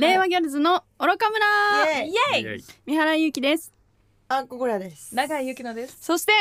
[0.00, 2.02] 令和ギャルズの愚か村。
[2.02, 2.10] イエイ。
[2.10, 2.42] イエイ。
[2.42, 2.64] イエイ。
[2.86, 3.70] 三原ゆきです。
[4.28, 5.14] あここらです。
[5.14, 5.98] 長井ゆきのです。
[6.00, 6.32] そして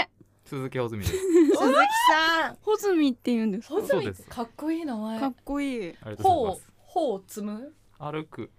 [0.46, 1.12] 鈴木穂積です。
[1.12, 2.58] 鈴木さん。
[2.64, 3.75] 穂積って言うんですか？
[3.75, 5.19] ほずみかっこいい名前。
[5.19, 5.77] かっこいい。
[5.77, 6.72] ありがとうございほうます。
[6.77, 7.74] ほう積む？
[7.98, 8.50] 歩く。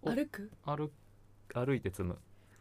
[0.00, 0.50] お歩く？
[0.64, 0.90] 歩
[1.54, 2.16] 歩いて積む。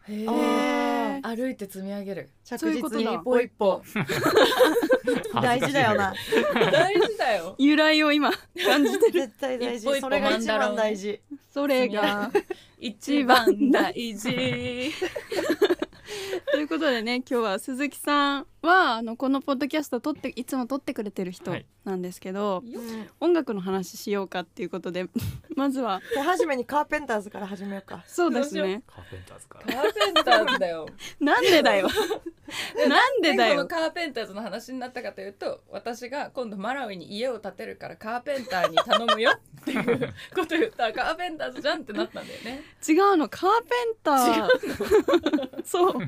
[0.09, 2.29] へあえ歩いて積み上げる。
[2.43, 3.81] 着実に一歩一歩
[5.41, 6.13] 大事だよな。
[6.71, 7.55] 大事だよ。
[7.57, 8.31] 由来を今
[8.65, 9.11] 感じてる。
[9.21, 9.99] 絶対大事。
[9.99, 11.21] それが一番大事。
[11.53, 12.31] それが
[12.79, 14.29] 一番大事
[16.51, 21.65] ということでね今日は鈴木さんはあのこのポッドキャストを撮っていつも撮ってくれてる人はい。
[21.85, 22.81] なんですけど、よ
[23.19, 25.05] 音楽の話しようかっていうことで
[25.55, 28.03] まずは手始めにカーペンターズから始めようか。
[28.07, 28.81] そうですね。
[28.87, 30.87] カーペンターズかカらーペンターズだよ。
[31.21, 31.87] なんでだよ。
[32.87, 40.87] なんでだこのよカーペンターズの話になったかというと私が今度マラウイに家を建てるからカーペンターに頼むよっていうこと言った。
[40.87, 42.63] らカーペンターズじゃんってなったんだよね。
[42.87, 43.29] 違うの。
[43.29, 45.63] カーペンター。
[45.63, 46.04] そう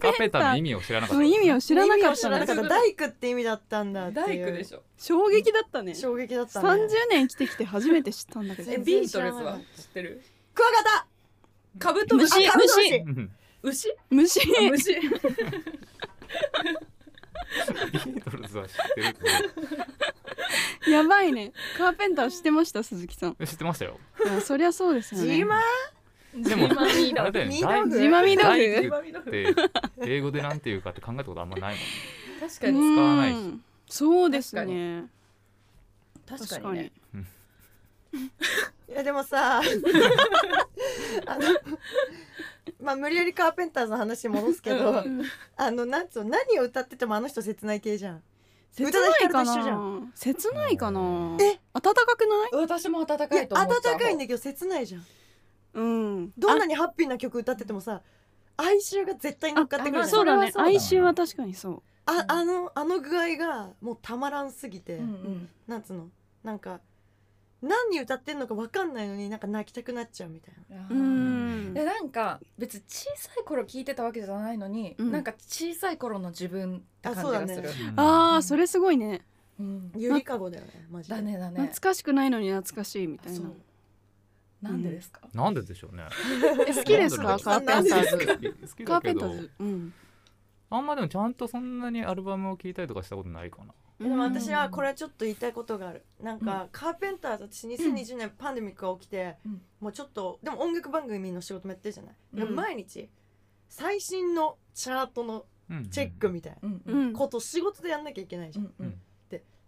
[0.00, 0.26] カペター。
[0.26, 1.22] ンターの意味を知らなかった。
[1.22, 2.12] の意味を知らなかったの。
[2.12, 4.46] を知らなかった大工って意味だったんだっていう。
[4.46, 4.82] 大工でしょ。
[4.98, 5.94] 衝撃だったね。
[5.94, 6.68] 衝撃だったね。
[6.68, 8.70] 30年生きてきて初めて知ったんだけど。
[8.70, 9.58] え全ビートルズは？
[9.76, 10.22] 知ってる？
[10.54, 11.06] クワガタ。
[11.78, 12.34] カブトムシ。
[12.56, 13.04] 虫
[13.62, 13.94] 牛？
[14.10, 14.40] 虫。
[14.40, 14.94] あ虫。
[17.92, 19.16] ビートルズは知ってる
[20.84, 21.52] け やばいね。
[21.76, 23.36] カーペンター知ってました鈴木さん。
[23.38, 23.98] ど知ってましたよ。
[24.24, 25.36] いやそりゃそうですよね。
[25.36, 25.60] ジーマ
[26.36, 27.56] でもジマミーあれだよね。
[27.56, 27.64] ジ
[28.08, 29.54] マミド大ル工って
[30.02, 31.80] 英語でなんていうかって考えたことあんまないも
[32.46, 32.94] ん確かに。
[32.94, 33.34] 使わないし。
[33.34, 33.64] うん。
[33.88, 35.04] そうですね。
[36.26, 36.78] 確かに。
[36.78, 36.92] ね。
[38.88, 41.42] いやでもさあの
[42.80, 45.04] まあ無理やりカーペンターズの話に戻すけど、
[45.56, 48.22] あのなんつうの何を歌っててもあの人切ない系じゃん。
[48.72, 50.02] 切ないかな。
[50.14, 51.36] 切ないかな。
[51.40, 51.58] え？
[51.72, 52.62] 暖かくない？
[52.62, 55.06] 私も暖かいと思っちゃう温かいんだけど切ないじゃん
[55.76, 56.32] うん。
[56.36, 58.02] どんなにハッピーな曲歌っててもさ
[58.56, 60.04] 哀愁が絶対に乗っかってくるじゃん。
[60.04, 60.52] あそうだね。
[60.56, 61.82] 哀愁は確かにそう。
[62.06, 65.48] ああのあの具合がもうたまらんすぎて、うんうん。
[65.66, 66.08] なんつうの？
[66.42, 66.80] なんか
[67.60, 70.82] 何歌ってんのか分かんないのになんか泣きたくなっちゃうみたいな。
[70.84, 70.96] あうー。
[70.96, 71.74] ん。
[71.74, 75.12] でなんか別に小さい頃聞いてたわけじゃないのに、うん。
[75.12, 77.30] なんか小さい頃の自分って感じがする。
[77.34, 77.92] あそうだね。
[77.96, 79.22] あーそれすごいね。
[79.58, 79.92] うん。
[79.96, 81.16] ゆりかごだよねマジで。
[81.16, 81.60] だねだね。
[81.60, 83.50] 懐かしくないのに懐かしいみたいな
[84.62, 86.04] なんでですか、なんででしょうね。
[86.66, 87.38] え好きですか？
[87.38, 88.02] カーペンター
[88.66, 88.84] ズ。
[88.84, 89.34] カーペンタだけど。
[89.34, 89.50] ーズ。
[89.60, 89.92] うん。
[90.70, 93.74] あんまでもちゃんとそんなにアルバムを聴いたりとかしたことないかな。
[94.00, 96.04] でも私はこれはちょっと言いたいことがある。
[96.20, 99.62] なんか、うカーペンターズ私2020年パンデミックが起きて、うん。
[99.80, 103.08] もうちょっとでも音楽番組の仕事もやってるじゃない、でもうん毎日
[103.68, 106.82] 最新のチャートのうんチェックみたいなうん。
[106.84, 107.12] うん。
[107.12, 109.00] こと仕事でやんなきゃいけないじゃん、うんうん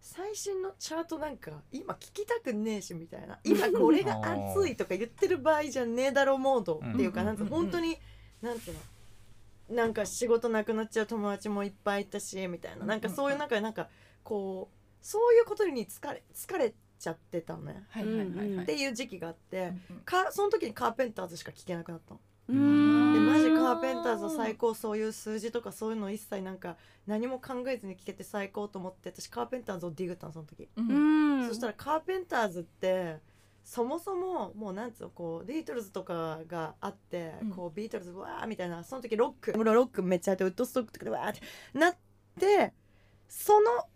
[0.00, 3.38] 最新のチャートなんか今聞きたくねえしみたいな。
[3.44, 7.26] 今これが熱いとか言ってる場合じゃねえだろモードっていうか、うん。
[7.26, 7.98] なんつうの本当に
[8.40, 9.76] なんつうの？
[9.76, 12.86] なんか仕事なくなっちゃう友達もいっぱいいたしみたいな。
[12.86, 13.90] なんかそういう中でなんか
[14.22, 17.84] こうそういうことに疲れ疲れちゃってたのね。
[17.90, 18.64] はいはいはいはい。
[18.64, 19.72] っていう時期があって
[20.04, 22.20] かその時にカーペンターズしか聞けなくなったの。
[22.48, 23.12] うーん。
[23.14, 26.76] でマジカーペンターズ最高そういう数字とかそういうの一切なんか
[27.06, 30.68] 何も考えずに聞けて最高と思って私カーペンターズをディグったのその時。
[31.48, 33.18] そしたらカーペンターズって
[33.64, 37.50] そもそももうなんつうのこうビートルズとかがあって、うん。
[37.50, 39.52] こうビートルズわーみたいなその時ロック。
[39.52, 41.40] ロックめっちゃあってウッドストックとかでわーって
[41.78, 41.96] なっ
[42.40, 42.72] て
[43.28, 43.86] その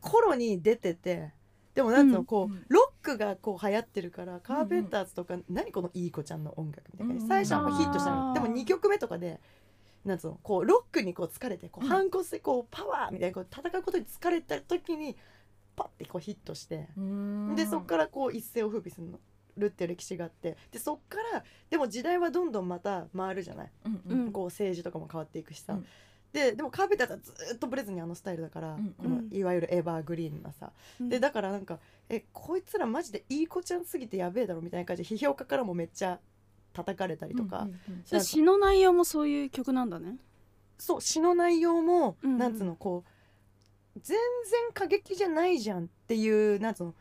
[0.00, 1.32] 頃に出てて
[1.74, 2.24] でもなんつうの、うん。
[2.24, 2.64] こううん。
[2.68, 7.26] ロックがこう流行ってるからカーペンターズとか、何このいい子ちゃんの音楽みたいな。
[7.26, 8.34] 最初はヒットしたの。
[8.34, 9.40] でも2曲目とかで
[10.04, 11.90] なんつうのこうロックにこう疲れてこううん。
[11.90, 15.16] 反骨でこうパワーみたいなこう戦うことに疲れた時に
[15.76, 16.88] パッてこうヒットして。
[16.96, 17.54] うん。
[17.54, 19.20] でそっからこう一世を風靡するの
[19.56, 24.32] るっていう歴史があってでそっからでも時代はどんどんまた回るじゃない、うんううんん。
[24.32, 25.86] こう政治とかも変わっていくしさ、うん
[26.34, 28.78] ででもカーペンターズはずっとブレずにあのスタイルだから、う
[29.08, 31.08] んいわゆるエバーグリーンなさ、うん。
[31.08, 31.78] でだからなんか
[32.08, 36.18] えこいつらマジでいい子ちゃんすぎてやべえだろみたいな感じで批評家からもめっちゃ
[36.72, 40.16] 叩かれたりとか、うんうんそれ詩の内容もそういう曲なんだね。
[40.76, 42.38] そう詩の内容も、うんうん。
[42.38, 43.04] なんつうのこ
[43.96, 44.18] う全
[44.50, 46.94] 然過激じゃないじゃんっていうなんつうの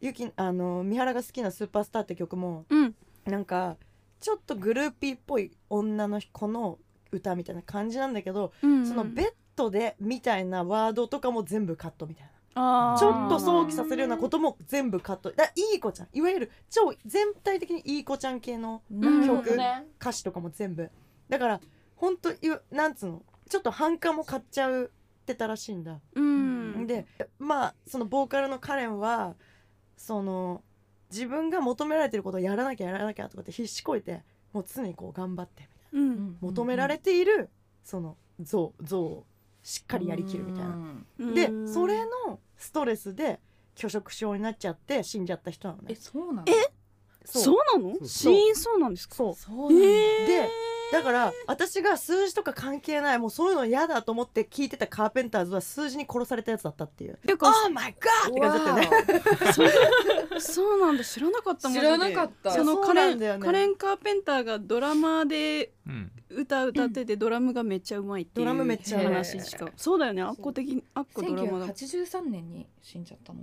[0.00, 2.94] ゆきあの三原が好きな「スーパースター」って曲もうん。
[3.24, 3.76] なんか
[4.20, 6.78] ちょっとグルーピーっぽい女の子の
[7.12, 12.32] 歌みたいな感じなんだけど、うんそのベッドでみたいなワードとかも全部カットみたいな。
[12.98, 15.30] ちょっと想起させるようなことも全部カット。
[15.30, 16.08] だいい子ちゃん。
[16.12, 19.86] いわゆる超全体的にいい子ちゃん系の曲ね。
[20.00, 20.90] 歌詞とかも全部。
[21.28, 21.60] だから
[21.96, 22.30] 本当
[22.70, 23.22] なんつうの？
[23.48, 24.90] ちょっと反感も買っちゃう
[25.22, 26.86] ってたらしいんだ、うん。
[26.86, 27.06] で
[27.38, 29.34] まあそのボーカルのカレンは
[29.96, 30.62] その
[31.10, 34.22] 自分が求められてることをやらなきゃやらなきゃとかって必死こいて
[34.52, 35.68] もう常にこう頑張って
[36.40, 37.50] 求められている
[37.84, 39.26] その像像を
[39.62, 40.70] しっかりやりきるみたいな。
[41.18, 43.40] うんでうんそれのストレスで
[43.74, 45.98] 拒食症になっちゃって死んじゃった人なのえね。
[46.00, 46.46] そうなの
[47.24, 49.86] そうなの死因そうなんですかそうそうなんだ
[50.26, 50.48] で
[50.92, 57.16] だから私が数字とか関係ないもうそういうの嫌だと思って聞いてたカーペンターズは数字に殺されたやつだったっていう。
[57.26, 58.30] てか Oh my god!
[58.30, 59.52] って感じだったよね。
[59.52, 59.64] そ
[60.36, 61.04] うそうなんだ。
[61.04, 62.52] 知らなかった知マジでらなかった。
[62.52, 66.12] そのカレン、ねカレン・カーペンターがドラマでうん。
[66.30, 69.14] 歌歌ってて、ドラムがめっちゃうまいっていうドラムめっちゃうまい。
[69.14, 69.68] 話しか。
[69.76, 70.22] そうだよね。
[70.22, 71.68] あっこ的にあっこドラマだ。
[71.68, 73.40] 1983年に死んじゃったの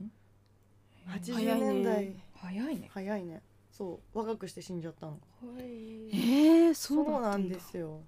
[1.08, 1.74] ？80早いね。
[1.74, 2.90] 年代早いね。
[2.94, 3.42] 早いね。
[3.80, 5.18] そう若くして死んじゃったの。
[5.58, 8.02] えー、そそううだったなんですよ。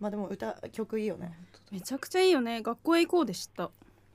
[0.00, 1.38] まあでも歌曲いいよね。
[1.70, 2.62] めちゃくちゃいいよね。
[2.62, 3.70] 学校へ行こうで知った。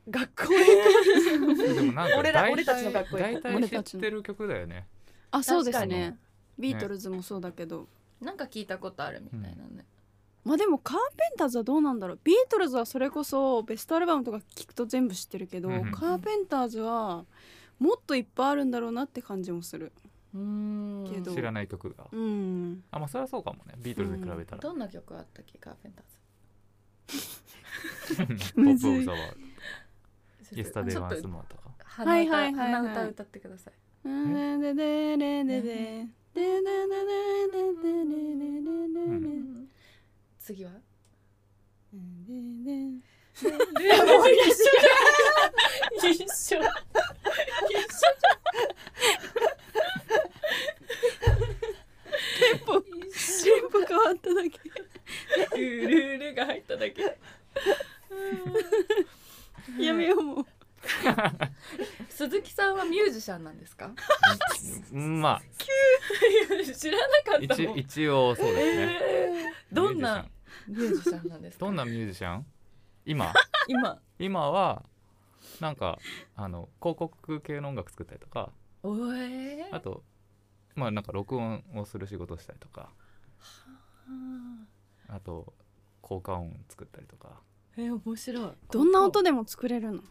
[0.10, 4.88] 学校へでもなんか大体俺ら俺たちの学校大体知俺たちのってる曲だよね。
[5.30, 6.18] あそうです確かね。
[6.58, 7.88] ビートルズもそうだけど、
[8.20, 9.86] なんか聞いたことあるみたいなね
[10.44, 12.20] まあでもカーペンターズはどうなんだろう。
[12.24, 15.92] ビートルズはそれこそベストアルバムとか聞くと全部知ってるけど、うんうん。
[15.92, 17.26] カーペンターズは
[17.78, 19.92] もっといっぱいあるんだろうなって感じもする
[21.14, 21.34] けど。
[21.34, 22.08] 知らない曲が。
[22.12, 22.84] うん。
[22.92, 23.76] あまあそれはそうかもね。
[23.78, 24.62] ビートルズに比べたら。
[24.62, 25.58] どんな曲あったっけ？
[25.58, 26.16] カーペンターズ。
[28.56, 30.58] ト ップオブザワールド。
[30.58, 32.82] イエスタデイワンスモアとか鼻はいはいはいはい。
[32.84, 33.74] 歌鼻歌歌ってください。
[34.04, 34.12] で
[34.74, 35.62] ででででで
[36.36, 37.02] でででで
[38.96, 39.70] うん。
[40.38, 41.92] 次はで
[46.02, 46.60] 一緒
[52.38, 52.92] テンポテン
[53.72, 55.58] ポ変わっただけ。
[55.58, 57.18] ルルルが入っただけ
[59.80, 60.46] やめようもう。
[62.10, 63.92] 鈴木さんはミュージシャンなんですか？
[64.94, 65.42] うんまあ。
[66.78, 67.78] 知らなかった一もん。
[67.80, 69.00] 一応そうですね。
[69.02, 69.76] えー。
[69.76, 70.26] どんな
[70.68, 71.30] ミュージシャン。
[71.30, 72.46] なんですかどんなミュージシャン？
[73.06, 73.34] 今？
[73.68, 74.00] 今。
[74.20, 74.84] 今は
[75.60, 76.00] なんか
[76.36, 78.52] あの広告系の音楽作ったりとか。
[78.84, 80.04] おえあと
[80.76, 82.90] まあなんか録音をする仕事をしたりとか。
[85.08, 85.20] あ。
[85.20, 85.54] と
[86.02, 87.42] 効果音作ったりとか。
[87.78, 88.52] えー、面白い。
[88.72, 90.02] どんな音でも作れるの？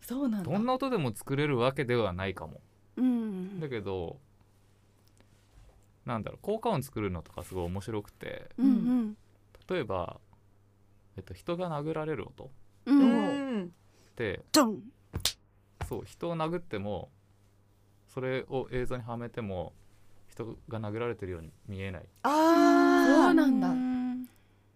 [0.00, 0.50] そうなんだ。
[0.50, 2.60] どんな音でも作れるわけではないかも。
[2.96, 3.60] うん。
[3.60, 4.18] だけど
[6.04, 8.50] なんだろう効果音作るのとかすごい面白くて。
[8.58, 9.16] うんうん。
[9.68, 10.20] 例えば、
[11.16, 12.44] えっと、人が殴られる音。
[12.44, 12.48] っ
[12.86, 13.58] ううん。
[13.60, 13.72] ん
[14.16, 14.82] てドン。
[15.88, 17.10] そう人を殴っても
[18.08, 19.72] それを映像にはめても
[20.32, 22.02] 人が殴られてるように見えない。
[22.22, 23.68] ああそうなんだ。
[23.68, 24.28] ん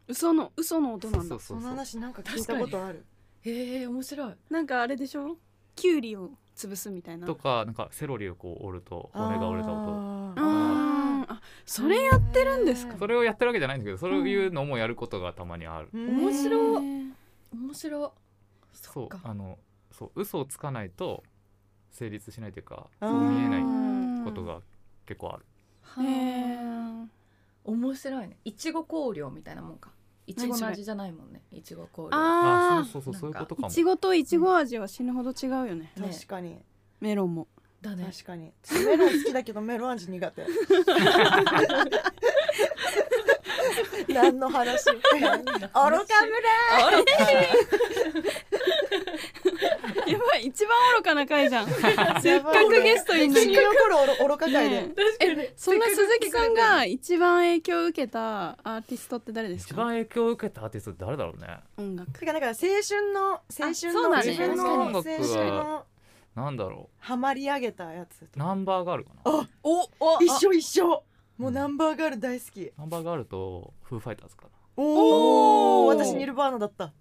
[0.07, 1.39] 嘘の嘘の音なんだ。
[1.39, 3.05] その話なんか聞いたことある。
[3.43, 4.35] へえ面白い。
[4.51, 5.37] なんかあれでしょ？
[5.75, 7.27] キュウリを潰すみたいな。
[7.27, 9.91] とかなんかセロリをこう折ると骨が折れた音。
[9.91, 12.97] うあそれやってるんですか？
[12.99, 18.11] それをやってるわけじゃないんだけどそういうのもやることがたまにある、ー面白面白い。
[18.73, 19.59] そそうあの
[19.91, 21.25] そう嘘をつかないと
[21.91, 24.61] 成立しないというかそう見えないうんことが
[25.07, 25.45] 結構ある。
[25.83, 27.07] はへあー。
[27.65, 28.37] 面白いね。
[28.45, 29.91] いちご香料みたいなもんか。
[30.27, 31.43] いちごの味じゃないもんね。
[31.53, 32.09] いちご香料。
[32.13, 33.69] ああそうそうそうそういうことかも。
[33.69, 35.93] いちごといちご味は死ぬほど違うよね。
[35.97, 36.09] ね。
[36.13, 36.59] 確かに。
[37.01, 37.47] メロンも。
[37.81, 38.11] だね。
[38.13, 38.53] 確かに。
[38.85, 40.47] メロン好きだけどメロン味苦手。
[44.13, 44.85] 何の話？
[44.91, 45.43] 愚か
[45.75, 46.01] 村
[51.07, 51.69] かな回じゃん。
[52.21, 53.33] せっかくゲストに。
[53.33, 54.95] 生き残る愚か会で、ね。
[54.95, 55.49] 確かに。
[55.57, 59.75] そんな鈴木さんが一番影響を受けたアーティストって誰ですか？
[59.75, 61.61] 一番影響を受けたアーティスト誰だろうね。
[61.79, 62.19] 音楽。
[62.19, 63.41] てかなんか青春の青
[63.73, 64.65] 春の自分の
[64.97, 65.87] 青春の
[66.35, 69.11] なんだろハマり上げたやつうナンバーガールか。
[69.15, 71.03] なあおお一緒一緒。
[71.39, 72.73] もうナンバーガール大好き。
[72.77, 74.49] ナンバーガールとフーファイターズかな。
[74.77, 76.93] おお私ニルバーナだった。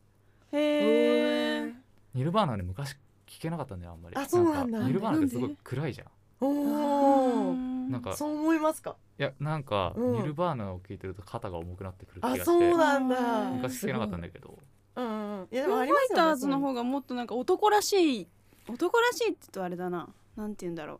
[0.51, 1.73] へえ
[2.13, 2.95] ニルバーナね昔
[3.27, 4.15] 聞けなかったんだよあんまり。
[4.15, 4.79] あそうなんだ。
[4.79, 6.07] かニルバーナってすごい暗いじゃん。
[6.41, 8.97] おおなんかそう思いますか？
[9.17, 10.13] いやなんか、うん。
[10.13, 12.45] ニルバーナを聞いてると肩が重くなってくる気があして。
[12.45, 13.49] そうなんだ。
[13.51, 14.57] 昔聞けなかったんだけど。
[14.95, 15.47] うんうんうん。
[15.51, 18.27] いやでフーファイもありますよねターズの方がもっとなんか男らしい
[18.69, 20.09] 男らしいって言うとあれだな。
[20.35, 20.99] なんて言うんだろ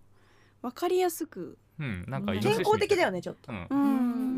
[0.64, 0.66] う。
[0.68, 3.52] わかりやすくうんなんか健康的だよねちょっと。
[3.52, 3.68] うん。
[3.70, 3.76] う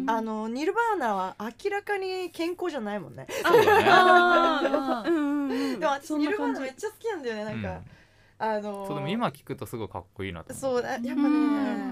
[0.05, 0.09] ん。
[0.09, 3.27] あのニルバーナは明らかに健康じゃないもんね。
[3.29, 3.85] そうだね。
[3.89, 5.79] あ ーうんうんうん。
[5.79, 7.81] でも私ニルバーナめっちゃ好きなんだよねなんか、
[8.39, 8.87] あのー。
[8.87, 11.19] そうでも今聞くとすごいかっこいいなそうだやっぱうね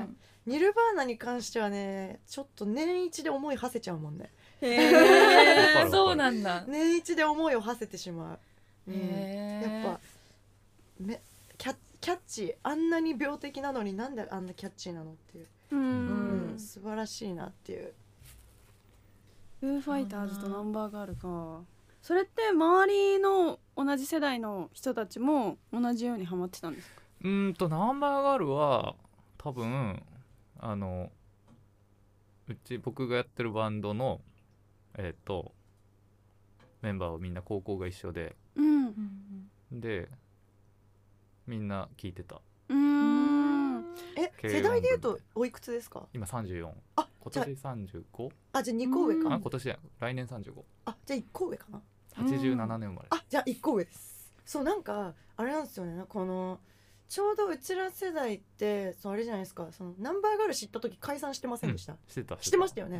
[0.03, 0.17] ん。
[0.45, 4.31] ニルバーナに関してはねちょっと年一で思い馳せちゃうもんね。
[4.61, 6.63] へえるそうなんだ。
[6.67, 8.33] 年一で思いを馳せてしま
[8.87, 9.61] う、うん。
[9.61, 9.99] やっぱ
[10.99, 11.19] め
[12.05, 16.53] キャッチーあんなに病的なのになんであんなキャッチーなのっていう、ううん。
[16.53, 17.93] ん、素晴らしいなっていう。
[19.59, 21.61] フーファイターズとナンバーガールか。
[22.03, 27.01] それって周りの同じ世代の人たちも同じようにハマってたんですか？
[27.23, 28.93] うーんとナンバーガールは
[29.39, 30.03] 多分
[30.59, 31.09] あの
[32.47, 34.21] うち僕がやってるバンドの
[34.95, 35.53] えっ、と
[36.83, 38.35] メンバーはみんな高校が一緒で。
[38.55, 39.49] うん。
[39.71, 40.07] で
[41.47, 42.41] みんな聞いてた。
[42.69, 43.95] うーん。
[44.17, 46.07] え軽世代で言うとおいくつですか？
[46.13, 48.29] 今34あ今年 35?
[48.53, 49.21] ああじゃあ2個上か。
[49.27, 49.33] うん。
[49.33, 50.53] あ今年や来年3587
[50.85, 51.81] あじゃあ1個上かな。
[52.17, 52.55] 年生
[52.93, 53.07] まれ。
[53.09, 54.31] あじゃあ1個上です。
[54.45, 56.03] そうなんかあれなんですよね。
[56.07, 56.59] この
[57.07, 59.67] ちょうどうちら世代ってそうあれじゃないですか。
[59.71, 62.97] そのナンバーガール知った時解散してませんでした、してたしてましたよね、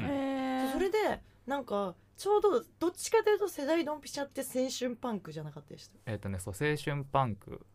[0.68, 0.74] うん。
[0.74, 5.98] それでなんかちょうどどっちかというと世代ドンピシャって青春パンクじゃなかったでした？
[6.12, 7.66] えっ、とねそう青春パンク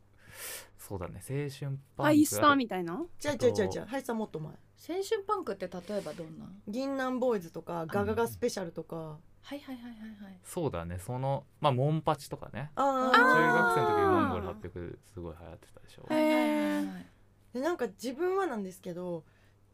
[0.78, 1.20] そうだね。
[1.28, 3.04] 青春パンクハイスターみたいな？
[3.18, 4.52] じゃあじゃあじゃあじゃあはいさんもっと前。
[4.52, 4.56] 青
[5.02, 6.46] 春パンクって例えばどんな？
[6.66, 8.96] 銀杏ボーイズとかガガガスペシャルとか。
[8.96, 9.90] はいはいはいはい
[10.24, 10.38] はい。
[10.44, 10.98] そうだね。
[10.98, 12.70] そのまあモンパチとかね。
[12.74, 16.06] あ中あ学生の時にモンゴル800すごい流行ってたでしょ。
[16.10, 17.06] へはいはいはいはい。
[17.54, 19.24] でなんか自分はなんですけど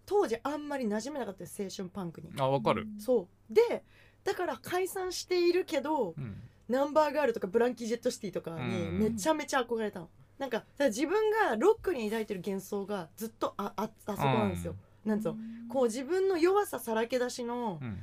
[0.06, 2.30] 当時あんまり馴染めなかったです青春パンクに。
[2.38, 3.54] あわかる、そう。
[3.54, 3.85] で
[4.25, 6.42] だから解散しているけどうん。
[6.68, 10.08] ナンバーガールとかブランキー・ジェット・シティとかにめちゃめちゃ憧れたの、
[10.38, 14.75] なんか自分がロックに抱いてる幻想がずっとあああそこなんですよ、
[15.05, 15.37] なんつうの？
[15.69, 17.99] こう自分の弱ささらけ出しの、うん。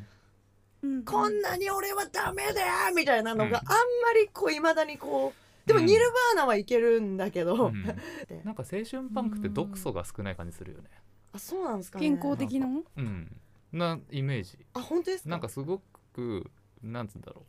[0.84, 3.56] うんこんなに俺はダメだよみたいなのがうん。
[3.56, 3.74] あんま
[4.20, 5.32] りこういまだにこ
[5.66, 5.86] うでもうん。
[5.86, 7.84] ニルバーナはいけるんだけど、うん。
[8.28, 10.90] でなんか青春パンクって毒素が少ない感じするよね。
[11.32, 12.10] あそうなんですかね。
[12.10, 12.68] 健康的な？
[12.98, 13.36] うん。
[13.72, 14.58] なイメージ。
[14.74, 15.30] あ本当ですか？
[15.30, 15.82] なんかすご
[16.14, 17.46] くなんつうんだろう。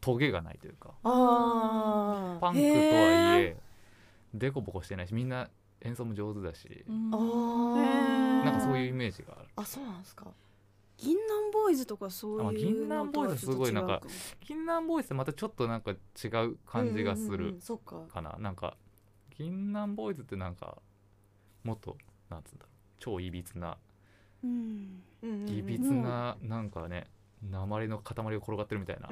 [0.00, 0.94] トゲがないというか。
[1.02, 3.56] パンクとはいえ
[4.34, 5.48] デコボコしてないしみんな
[5.82, 8.44] 演奏も上手だしあへーー。
[8.44, 9.48] なんかそういうイメージがある。
[9.56, 10.26] あそうなんですか。
[10.96, 14.00] 銀杏ボーイズとかそうあいう銀杏ボーイズすごいなんか
[14.46, 15.94] 銀杏ボーイズってまたちょっとなんか違
[16.46, 18.00] う感じがすうんうんうんうるんそっか。
[18.12, 18.36] かな。
[18.38, 18.76] なんか
[19.36, 20.78] 銀杏ボーイズってなんか
[21.64, 21.96] もっと
[22.30, 22.72] なんつうんだろう。
[23.00, 23.76] 超いびつな
[24.44, 25.02] うん。
[25.48, 27.08] いびつななんかね
[27.50, 29.08] 鉛の塊が転がってるみたいな。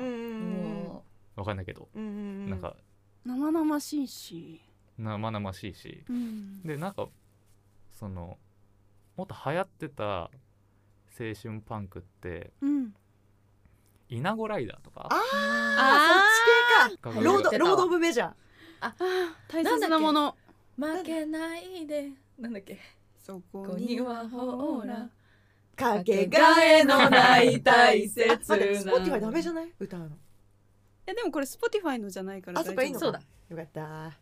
[1.37, 1.89] わかんないけど。
[1.95, 2.13] うんうんう
[2.47, 2.51] ん。
[2.51, 2.77] なんか
[3.25, 4.61] 生々しいし
[5.01, 6.05] 生々しいし。
[6.09, 6.63] うん。
[6.63, 7.09] でなんか
[7.99, 8.39] その
[9.17, 10.31] もっと流行ってた青
[11.43, 12.95] 春パンクってうん。
[14.09, 15.09] イナゴライダーとか？
[15.11, 17.21] あああそっち系か。
[17.21, 18.33] ロードロード・オブ・メジャー。
[18.81, 20.37] あー大切なもの。
[20.79, 22.11] う負けないで。
[22.39, 22.79] なんだっけ？
[23.19, 25.09] そここにはほら。
[25.77, 29.73] かけががええののなないい大大切切なスポティファイダメじゃない？
[29.79, 30.09] 歌うの。
[31.07, 33.05] えでもこれ Spotify のじゃないからあそっかいいのか。
[33.07, 34.13] そうだよかった。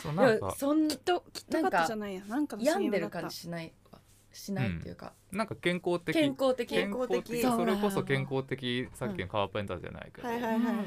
[0.00, 0.46] そうなんか。
[0.46, 4.00] いやそんきっときっとカットじゃないやなんかの病んでる感じしないわ
[4.32, 6.12] しないっていうか、なんか健康的。
[6.14, 6.68] 健康的。
[6.68, 7.42] 健康的。
[7.42, 10.86] それこそ健康的さっきのカーペンターじゃないけど、はいはいはいはいはい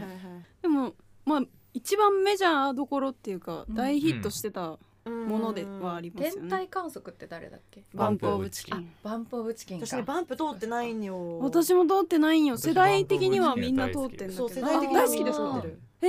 [0.61, 0.93] でも
[1.25, 1.41] まあ
[1.73, 3.75] 一番メジャーどころっていうかうん。
[3.75, 4.77] 大ヒットしてたうん
[5.07, 6.41] ものではありますよね。
[6.41, 7.83] 天体観測って誰だっけ？
[7.93, 8.27] バンプ。
[8.27, 8.91] オブチキン。
[9.03, 9.79] バンプオブチキン。
[9.79, 9.85] か。
[9.85, 11.39] 私ねバンプ通ってないんよ。
[11.39, 12.55] 私も通ってないんよ。
[12.57, 14.33] 私世代的にはみんな通ってんだけど。
[14.33, 15.81] そう世代的に大好きで通ってる。
[16.01, 16.07] へ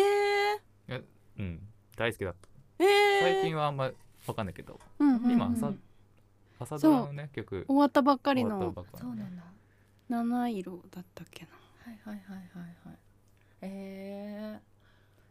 [0.89, 1.05] え？
[1.39, 1.61] うん。
[1.97, 2.35] 大好きだっ
[2.79, 2.85] た。
[2.85, 3.91] へえ最近はあんま
[4.27, 4.79] わかんないけど。
[4.99, 5.73] うんうん今朝
[6.61, 7.65] 朝ドラのね曲。
[7.69, 8.75] 終わったばっかりの。
[9.01, 9.43] そうなんだ。
[10.09, 11.51] 七色だったっけな。
[11.85, 12.99] はいはいはいはいはい。
[13.63, 14.59] え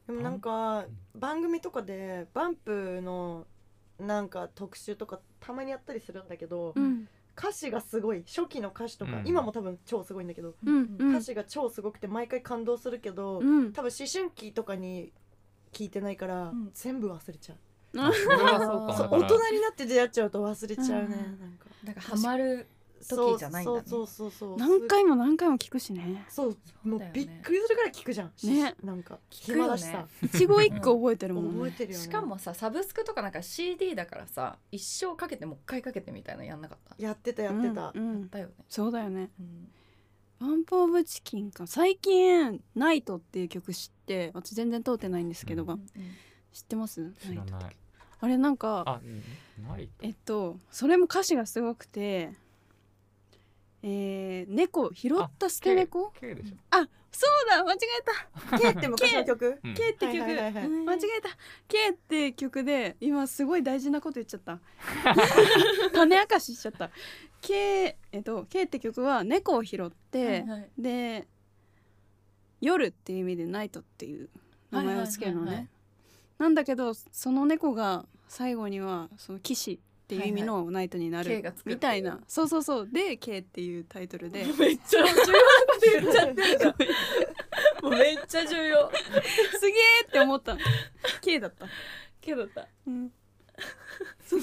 [0.07, 3.45] でもなんか番組とかでバンプの
[3.99, 7.07] なんか特集とかたまにやったりするんだけどうん。
[7.37, 9.27] 歌詞がすごい初期の歌詞とかうん。
[9.27, 11.09] 今も多分超すごいんだけどうんうん。
[11.11, 13.73] 歌詞が超すごくて毎回感動するけどうん。
[13.73, 15.11] 多分思春期とかに
[15.71, 16.71] 聞いてないからうん。
[16.73, 17.57] 全部忘れちゃう。
[17.99, 21.39] あそれはそうかそう大人になって出会っちゃうと忘れちゃうねうん。
[21.39, 21.65] なんか。
[21.83, 22.67] ー、なんかハマる
[23.05, 23.83] 時じゃないんだね。
[23.85, 24.57] そうそうそうそう。
[24.57, 26.25] 何回も何回も聞くしね。
[26.29, 28.31] そうもうびっくりするぐらい聞くじゃん。
[28.43, 28.75] ね。
[28.83, 29.63] なんか聞くよね。
[29.63, 30.07] 暇だしさ。
[30.23, 31.53] 一語一句覚えてるもんね。
[31.53, 32.03] 覚えてるよね。
[32.05, 37.03] しかもさサブスクとかなんか CD だからさ一生かけてもう一回かけてみたいなのやんなかった？
[37.03, 37.91] やってたやってた。
[37.95, 38.29] うんうん。
[38.29, 39.29] だよね、そうだよね。
[39.39, 39.69] うん。
[40.39, 41.65] バンプオブチキンか。
[41.65, 45.87] 最近「ナイト」っていう曲知って私全然通ってないんですけど、うんうん。
[46.53, 47.11] 知ってます？
[47.19, 47.75] 知らない。
[48.19, 49.23] あれなんかあうん。
[50.01, 52.31] えっとそれも歌詞がすごくて
[53.83, 56.55] えー、猫拾った捨て猫 K でしょ。
[56.71, 58.57] あそうだ間違えた。
[58.57, 59.59] K って昔の曲？
[59.63, 59.73] うん。
[59.73, 60.65] K って曲、はいはいはいはい。
[60.65, 60.85] うん。
[60.85, 61.29] 間違えた。
[61.67, 64.59] K って曲で今すごい大事なこと言っちゃった。
[65.93, 66.91] 種明かししちゃった。
[67.41, 70.69] K えっと K って曲は猫を拾って、はいはい。
[70.77, 71.27] で
[72.61, 74.29] 夜っていう意味でナイトっていう
[74.71, 75.69] 名前をつけるのね、はいはいはいはい。
[76.39, 82.17] なんだけどその猫が最後にはその騎士っていう意味のナイトになる、K がつくっていうみたいな。
[82.29, 82.89] そうそうそう。
[82.89, 84.45] で K っていうタイトルで。
[84.57, 86.93] めっちゃ重要なこと言っちゃってる
[87.83, 88.89] もうめっちゃ重要。
[89.59, 90.57] すげーって思った。
[91.19, 91.65] K だった、
[92.21, 93.11] けどだうん、
[94.21, 94.41] その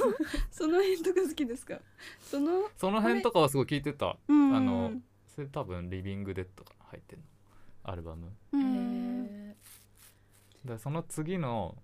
[0.51, 1.81] その辺とか好きですか？
[2.21, 4.19] そのその辺とかはすごい聞いてた。
[4.29, 4.93] うんあの
[5.35, 7.91] それ多分「リビング・デッド」が入ってるの？
[7.91, 8.31] アルバム。
[8.53, 9.55] うへんー。
[10.67, 11.75] でその次の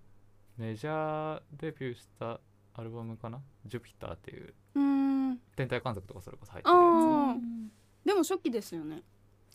[0.57, 2.39] メジャーデビューした
[2.81, 5.39] アルバムかな「ジュピター」っていううん。
[5.55, 8.07] 天体観測とかそれこそ入ってるやあー。
[8.07, 9.03] でも初期ですよね。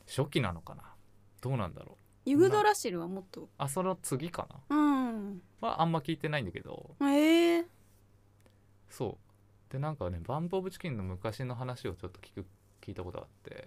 [0.06, 0.95] つ初期なのかな？
[1.40, 2.30] どうなんだろう。
[2.30, 3.49] ユグドラシルはもっと。
[3.59, 4.76] あその次かな？
[4.76, 5.42] うん。
[5.61, 6.95] はあんま聞いてないんだけど。
[7.02, 7.66] ええ
[8.88, 9.18] そ
[9.68, 9.73] う。
[9.73, 12.47] でなんかねバンプ・オブ・チキンの昔の話をちょっと聞く
[12.80, 13.66] 聞いたことがあって。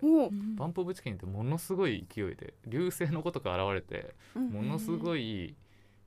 [0.58, 4.50] バンプ・オブ・チキンってものすごい勢いで流星のことが現れてうん。
[4.50, 5.56] ものすごい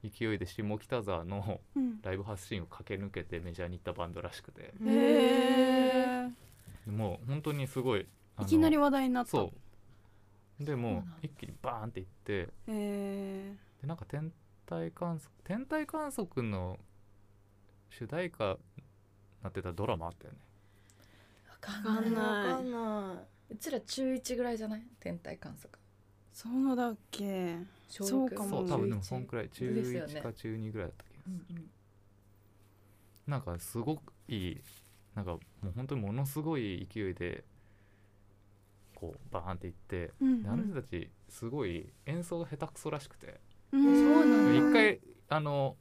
[0.03, 2.01] 勢いで下北沢のうん。
[2.03, 4.63] ライブハウスシーンを駆け抜けてメジャーに行ったバンドらしくて。
[4.63, 6.31] へえ
[6.91, 8.07] もう本当にすごい
[8.41, 9.31] いきなり話題になった。
[9.31, 9.53] そ
[10.61, 10.65] う。
[10.65, 12.33] でも一気にバーンっていって。
[12.33, 14.33] へえでなんか天
[14.67, 16.79] 体観測天体観測の
[17.91, 18.57] 主題歌
[19.43, 20.39] なってたドラマあったよね。
[21.49, 22.23] わかんんない。
[22.23, 23.55] ないわかんない。
[23.55, 24.83] うちら中1ぐらいじゃない？
[24.99, 25.79] 天体観測
[26.33, 27.59] そうだっけ？
[27.89, 28.49] そうかも。
[28.49, 30.15] そう多分でもそんくらい中ですよね。
[30.15, 31.57] 1か中2ぐらいだった気がする、うん。
[31.57, 31.71] うん
[33.25, 34.61] なんかすごくいい
[35.15, 37.45] なんかもう本当にものすごい勢いで
[38.97, 43.41] こうバーンっていってうんであの人たちすごい演奏が下手くそらしくて。
[43.73, 43.83] うん。
[44.03, 45.77] そうなんだ一回あの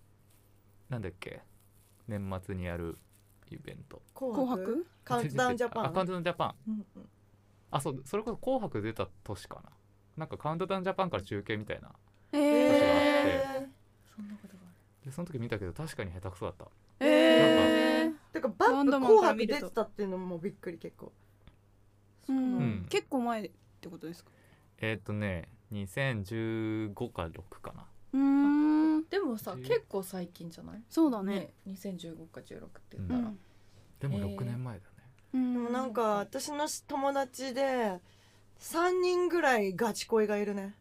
[0.89, 1.41] なんだっけ？
[2.07, 2.97] 年末にやる
[3.49, 4.01] イベント。
[4.13, 4.85] 紅白？
[5.03, 5.85] カウントダウンジャパン。
[5.87, 7.09] あカウントダウンジャパンうんうん。
[7.71, 9.69] あそうそれこそ「紅白」出た年かな
[10.17, 11.89] なんかカウントダウンジャパンから中継みたいな。
[12.33, 13.67] へえ
[14.15, 14.69] そんなことがあ
[15.03, 16.65] るでその時見たけど確かに下手くそだった。
[16.99, 18.13] えへえー。
[18.33, 21.11] てかバンプバンドマン紅白出てたっていうのもびっくり結構。
[22.29, 22.59] ううん。
[22.83, 24.31] ん結構前ってことですか？
[24.79, 27.85] えーっ、とね2015か6かな。
[28.13, 28.19] うー
[28.99, 29.03] ん。
[29.09, 30.83] でもさ十結構最近じゃない？
[30.89, 31.35] そうだね。
[31.65, 33.19] ね2015か16って言っうたら。
[33.21, 33.39] ん
[33.99, 34.91] でもへー6年前だね、
[35.33, 37.99] うんでもなんか私の友達で
[38.61, 40.75] 3人ぐらいガチ恋がいるね。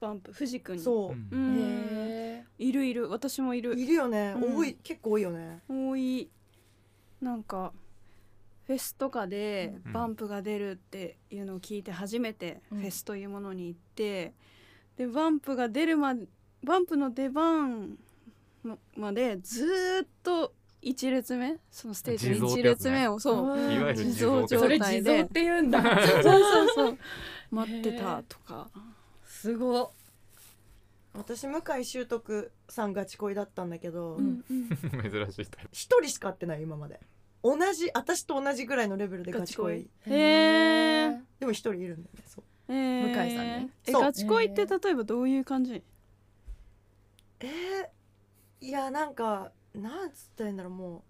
[0.00, 1.12] バンプ藤君そう。
[1.12, 1.14] う。
[1.14, 1.56] ううん。
[1.56, 3.08] んへいるいる。
[3.08, 3.78] 私もいる。
[3.78, 4.34] いるよね。
[4.36, 4.56] うん。
[4.56, 4.74] 多い。
[4.82, 5.60] 結構多いよね。
[5.68, 6.28] 多い。
[7.22, 7.72] なんか
[8.66, 9.92] フェスとかでうん。
[9.92, 12.80] バンプが出るっていうのを聞いて初めてうん。
[12.80, 14.32] フェスというものに行って、
[14.96, 16.26] でバンプが出るまで
[16.64, 17.96] バンプの出番
[18.64, 22.90] のまでずーっと1列目そのステージの1地蔵ってやつね。
[22.90, 25.82] 列目をそううんいわゆる地地蔵蔵状態で地蔵って言うんだ。
[25.82, 25.88] そ
[26.18, 26.98] うそうそう。
[27.50, 28.68] 待ってたとか。
[29.26, 29.90] すごっ。
[31.12, 35.68] 私向井秀徳さんガチ恋だったんだけど、うん 珍しいタイプ。
[35.72, 37.00] 一人しか会ってない今まで。
[37.42, 39.78] 同じ私と同じぐらいのレベルでガチ恋。
[39.78, 41.20] ガチ恋へー。
[41.40, 42.44] でも一人いるんだよねそう。
[42.68, 43.02] えー。
[43.06, 44.02] 向井さんにそう。
[44.02, 45.82] えガチ恋って例えばどういう感じ？
[47.40, 51.04] えー、いやなんかなんつったらいいんだろうも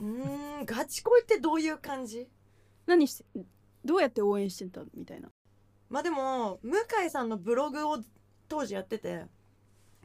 [0.00, 2.28] ううーんガチ恋ってどういう感じ？
[2.86, 3.24] 何して
[3.84, 5.28] どうやって応援してたみたいな。
[5.88, 7.98] まあでも向井さんのブログを
[8.48, 9.24] 当時やってて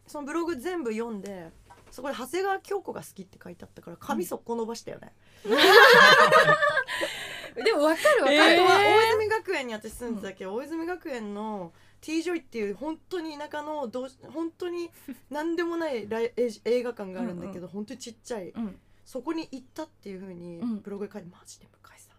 [0.08, 1.51] そのブログ全部読んで
[1.91, 5.13] そこで長谷川京子が好きって書いてあったから髪速攻伸ばしたよね、
[7.55, 10.43] でもわかるわかる、あとは大泉学園に私住んでたけ？
[10.43, 14.89] ど、大泉学園の T ジョイっていう本当に田舎のどうし本当に
[15.29, 18.49] 何でもないライ映映画館があるんだけど、本当にちっちゃい。
[18.49, 18.79] うん。
[19.05, 20.81] そこに行ったっていうふうにうん。
[20.81, 22.15] ブログで書いて、マジで向井さん。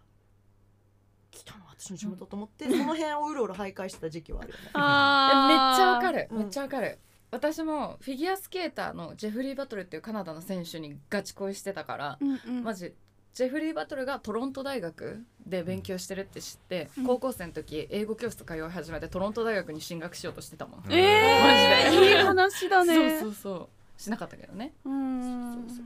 [1.31, 4.63] 来たの私の地元と思って、その辺をうろうろ徘徊してた時期はあるよね。
[4.67, 6.27] めっちゃわかる。
[6.31, 6.37] うん。
[6.39, 6.99] めっちゃわかる、
[7.31, 12.63] 私もフィギュアスケーターのジェフリー・バトルっていうカナダの選手にガチ恋してたから、うんうん。
[12.63, 12.93] マジ
[13.33, 17.05] ジェフリー・バトルがトロント大学で勉強してるって知って、うん。
[17.05, 22.07] 高校生の時英語教室通い始めてトロント大学に進学しようとしてたもん、うんえー、マジで。
[22.09, 23.19] いい話だね。
[23.19, 24.01] そうそうそう。
[24.01, 24.73] しなかったけどね。
[24.83, 25.53] うん。
[25.67, 25.85] そうそう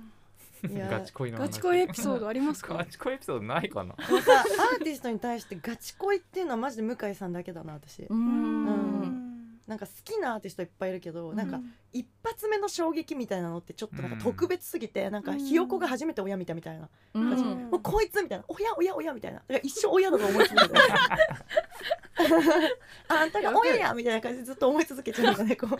[0.67, 1.43] いやガチ恋の話。
[1.43, 2.73] ガチ恋エピソードありますか？
[2.73, 3.93] ガチ恋エピソードないかな。
[3.99, 8.03] アーティストに対してガチ恋っていうのはマジで向井さんだけだな私。
[8.03, 8.65] ううん。
[8.89, 8.94] うん
[9.67, 11.59] なんか好きなアーティストいっぱいいるけど、なんか
[11.91, 17.69] 一発目の衝撃みたいなのってちょっとなんか特別すぎて、なんかひよこが初めて親見たみたいな、うん。
[17.71, 18.45] もうこいつみたいな。
[18.47, 19.39] 親親親みたいな。
[19.39, 20.79] だから一生親だと思い続けて
[23.07, 25.79] あんたが親やみたいな感じでずっと思い続けちゃうんだよねこう。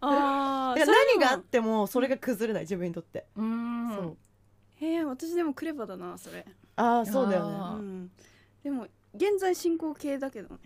[0.00, 3.90] あ何があってもそれが崩れない自分にとって、うん。
[3.94, 4.16] そう。
[4.76, 6.46] へえ私でもクレバだなそれ。
[6.76, 7.56] ああそうだよね。
[7.78, 8.10] うん。
[8.64, 10.60] でも現在進行形だけどね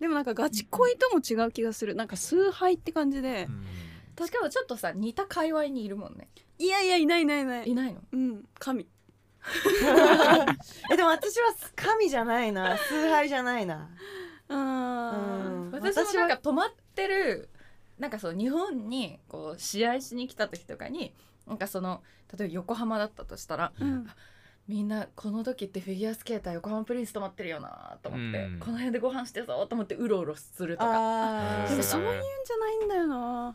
[0.00, 1.94] でもなんかガチ恋とも違う気がする。
[1.94, 3.46] なんか崇拝って感じで。
[3.48, 4.26] うん。
[4.26, 6.28] しかもちょっとさ似た界隈にいるもんね。
[6.58, 7.68] いやいやいないいないいない。
[7.70, 8.00] いないの？
[8.12, 8.86] うん神。
[10.92, 12.76] えでも私は神じゃないな。
[12.78, 13.90] 崇拝じゃないな。
[14.48, 15.70] あうん。
[15.72, 17.48] 私もなんか泊まってる
[17.98, 21.14] なんかそう日本にこう試合しに来た時とかに
[21.46, 22.02] なんかその
[22.36, 24.06] 例えば横浜だったとしたらーうん
[24.66, 28.58] みんなこの時ってフィギュアスケーター横浜プリンス泊まってるよなと思って、うん。
[28.58, 31.66] この辺でご飯してぞと思ってうろうろするとか。
[31.68, 33.54] そういうんじゃないんだよな。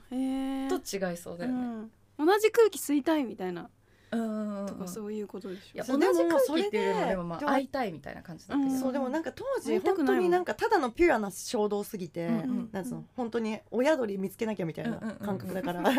[0.69, 1.89] と違いそうだよね。
[2.19, 3.69] うん、同じ空気吸いたいみたいな。
[4.11, 5.97] うんとかそういうことでしょ。
[5.97, 8.79] 同じ空気っていうよりもででもまあでも会いたいみたいな感じだったけど、うん。
[8.79, 15.93] そうでもなんか当会時本当になんかただのピュアな衝動すぎて、うんうんなんつうの本当に親鳥見つけなきゃみたいな感覚だから、 わ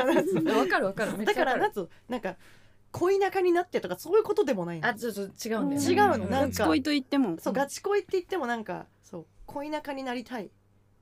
[0.67, 1.19] かるわかる。
[1.19, 1.57] めっだちゃわかる。
[1.57, 2.37] からなんつなんか
[2.93, 4.89] 恋仲になってとかそういうことでもないの。
[4.89, 5.87] あちょっと違うんだよね。
[5.87, 6.31] 違うのん。
[6.31, 6.65] なんか。
[6.65, 7.37] ガチ恋と言っても。
[7.39, 10.51] そうガチ恋って言ってもなんかそう恋仲になりたい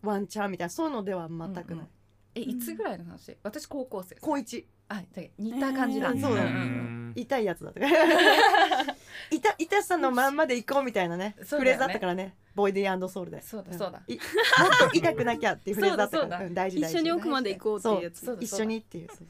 [0.02, 1.88] ワンチャンみたいなそういうのでは全くない、うんうん。
[2.34, 3.36] えいつぐらいの話？
[3.42, 4.66] 私高校生高一。
[4.90, 7.12] あだ似た感じだ、えーそうだよん。
[7.14, 7.86] 痛いやつだとか。
[9.30, 11.36] 痛痛さのまんまで行こうみたいなね。
[11.42, 11.58] そうだよね。
[11.58, 12.34] フレーズだったからね。
[12.54, 13.42] ボイディソウルで。
[13.42, 13.98] そうだそうだ。
[13.98, 16.22] もっと痛くなきゃっていうフレーズだったから。
[16.22, 16.46] そうだそうだ。
[16.46, 16.96] うん大事大事。
[16.96, 18.24] 一緒に奥まで行こうっていうやつ。
[18.24, 19.28] そうだ一緒にっていうそう。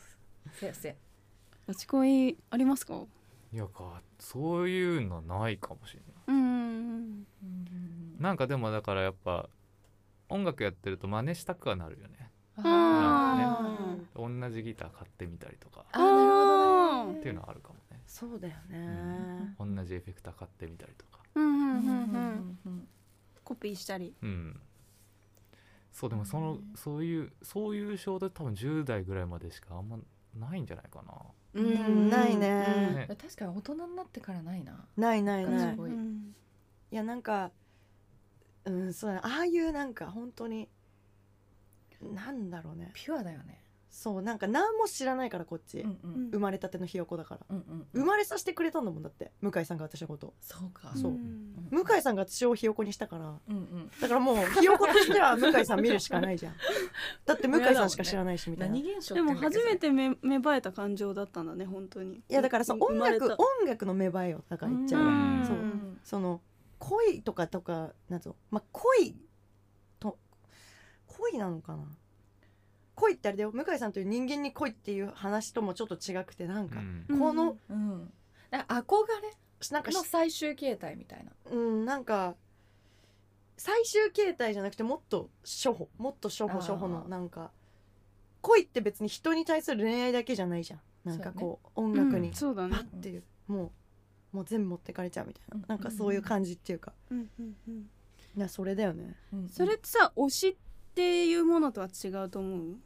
[0.52, 0.94] せやせや
[1.68, 3.04] ガチ恋ありますか？
[3.52, 7.26] いやかそういうのないかもしれうんうん。
[8.18, 9.50] ないなんかでもだからやっぱ
[10.30, 12.30] 音楽やってると真似したくはなるよね。
[12.56, 13.60] あ
[14.16, 15.84] 同じギター買ってみたりとか。
[15.92, 17.18] あーなるほどね。
[17.20, 18.00] っていうのはあるかもね。
[18.06, 19.54] そうだよね。
[19.58, 21.20] 同じエフェクター買ってみたりとか。
[21.34, 21.84] うんうんうんうん。
[21.84, 22.88] うんうん
[23.44, 24.14] コピーしたり。
[24.22, 24.58] うん。
[25.92, 29.98] そうでもそのそういうそういう衝動多分10代ぐらいまでしかあんま
[30.34, 31.12] ないんじゃないかな
[31.58, 32.48] うんないね。
[32.48, 33.16] ねうん。
[33.16, 34.84] 確かに大人になってからないな。
[34.96, 35.74] ないないない。
[35.76, 36.34] うん。
[36.90, 37.50] やなんか
[38.64, 40.68] うんそうああいうなんか本当に
[42.00, 42.90] なんだろうね。
[42.94, 46.30] ピュアだよねそうなんか何も知らないからこっち、うんうん。
[46.30, 47.40] 生まれたてのひよこだから。
[47.48, 50.34] うんうん生まれさせてくれたんだもんだって向井さんが私のこと。
[50.40, 50.92] そうか。
[50.94, 51.12] そう。
[51.12, 51.68] うん。
[51.70, 53.24] 向井さんが私をひよこにしたから。
[53.48, 53.90] うんうん。
[54.00, 56.54] だからもうひよことしては 向井さん見るしかないじゃん。
[57.24, 58.76] だって向井さんしか知らないしみたいな。
[58.76, 62.22] い何現象でも初めてて芽芽生えた感情だったんだね本当に。
[62.28, 64.98] やだからさう音楽音楽の芽生えよだから言っちゃ
[65.46, 65.58] そう。
[66.04, 66.40] その
[66.78, 68.36] 恋とかとかなんつうの？
[68.50, 69.16] まあ恋
[69.98, 70.18] と
[71.06, 71.84] 恋なのかな？
[72.98, 73.52] 恋ってあれだよ。
[73.52, 77.18] 向井さんという人間に恋っていう話ともちょっと違くてなんか、うん。
[77.18, 77.90] このうん。
[78.02, 78.12] ん。
[78.58, 78.86] か
[79.60, 81.30] しれの最終形態みたいな。
[81.50, 82.34] うんなんか
[83.56, 87.50] 最終形態じゃなくてもっと初歩もっと初歩初歩のなんか
[88.40, 90.80] 恋って別に人に対する恋愛だけじゃないじゃん。
[91.04, 92.34] なんかこう音楽に。
[92.34, 92.76] そうだね。
[92.76, 93.72] パッていうも
[94.32, 95.64] うもう全部持ってかれちゃうみたいな、うん。
[95.66, 97.90] なんかそういう感じっていうか、うんうんうん
[98.36, 99.16] いやそれだよね。
[99.32, 99.48] うん。
[99.48, 100.56] それってさ推しっ
[100.94, 102.76] ていうものとは違うと思う？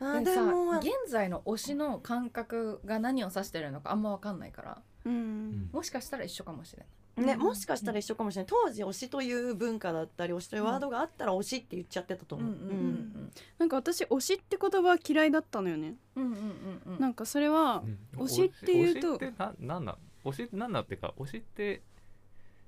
[0.00, 4.82] あでも現在の推しの感覚が何を指してるのかあんま分かんないから。
[5.04, 5.68] うん。
[5.72, 6.88] もしかしたら一緒かもしれない。
[7.26, 8.46] ね、うんもしかしたら一緒かもしれない。
[8.48, 15.96] 当時推しという文化だったり推しというワードがあったら推しって言っちゃってたと思う、うんうんうんなんか私推しって言葉は嫌いだったのよね。
[16.16, 17.00] うんうんうんうん。
[17.00, 17.82] なんかそれは
[18.14, 18.24] うん。
[18.24, 21.82] 推しっていうと推しってななんなん推しってなんなんっていうか推しって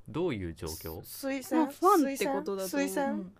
[0.08, 1.00] どういう状況？
[1.00, 1.62] 推薦。
[1.62, 2.88] まあファンってことだと思う。
[2.88, 3.12] 推薦。
[3.12, 3.32] うん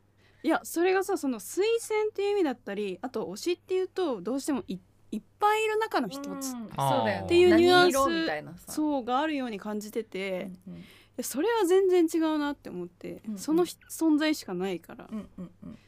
[0.44, 4.78] いやそれがさその推薦っていう意味だったりあと推しっていうとどうしてもい
[5.12, 6.40] いっぱいいる中の一つ、うん。
[6.40, 7.04] そうあー。
[7.04, 8.72] だよねっていうニュアンス何色みたいなさ。
[8.72, 10.80] そうがあるように感じてて、うんうん。
[10.80, 10.84] い
[11.18, 13.38] やそれは全然違うなって思って、うんうん。
[13.38, 15.78] そのひ存在しかないから、うんうんうん。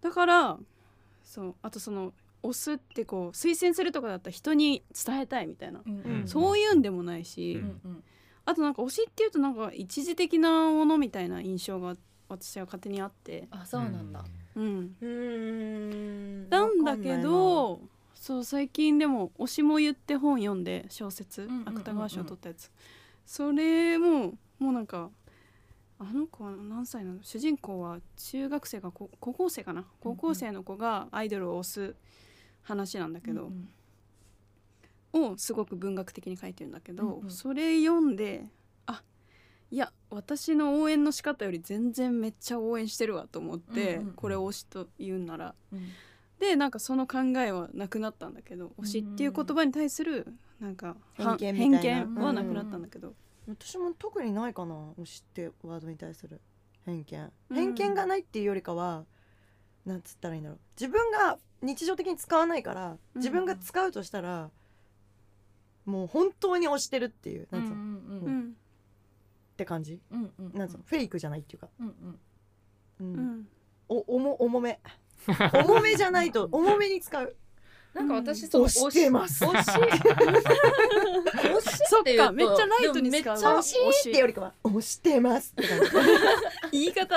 [0.00, 0.58] だから
[1.22, 6.26] そうあとその推すってこう推薦するとかだったら人に伝えたいみたいな、うんうん。
[6.26, 8.04] そういうんでもないし、うんうん。
[8.46, 11.94] あとなんか推しっていうとなんか一時的なものみたいな印象が
[12.32, 14.24] 私は勝手にあって、あそうなんだ。
[14.54, 16.48] うん、うーん。
[16.50, 17.80] なんだけど
[18.14, 21.68] そう最近でも推しも言って本読んで小説んうんうんうん。
[21.68, 22.70] 芥川賞取ったやつ。
[23.24, 25.10] それももうなんか
[25.98, 27.18] あの子は何歳なの？
[27.22, 29.84] 主人公は中学生か高高校生かな？
[30.00, 31.94] 高校生の子がアイドルを推す
[32.62, 33.68] 話なんだけど、うん
[35.14, 37.30] をすごく文学的に書いてるんだけど、うんうん。
[37.30, 38.61] それ読んであ
[39.72, 45.54] いや私の応援の仕方より全然めっちゃ応援してるわと思って、うんうんこれ推しと言うんなら。
[45.72, 45.88] うん。
[46.38, 50.26] でなんかその考えはなくなったんだけど推しっていう言葉に対する
[50.60, 53.14] なんかは偏見はなくなったんだけど、
[53.48, 56.40] 私も特にないかな推しってワードに対する。
[56.84, 57.32] 偏見。
[57.50, 57.56] うん。
[57.56, 59.04] 偏見がないっていうよりかは、
[59.86, 60.58] なんつったらいいんだろう。
[60.78, 64.50] 自分が日常的に使わないから自分が使うとしたら、
[65.86, 67.91] もう本当に推してるっていうなんつうの、うん
[69.56, 70.00] て感じ？
[70.10, 70.58] うんうんうん。
[70.58, 70.84] なんつうの？
[70.86, 72.18] フェイクじゃないっていうか、うんうん。
[73.00, 73.14] うん。
[73.14, 73.48] うん。
[73.88, 74.80] お重重め。
[75.66, 77.36] 重めじゃないと 重めに使う。
[77.94, 78.48] なんか私うん。
[78.48, 79.44] その押してます。
[79.44, 79.70] 推し。
[79.70, 81.78] 推し。
[81.88, 83.76] そってっいうめっちゃライトに使うでもめっちゃ惜し。
[84.08, 85.90] いってよりかは押してますって感じ。
[86.72, 87.16] 言い方。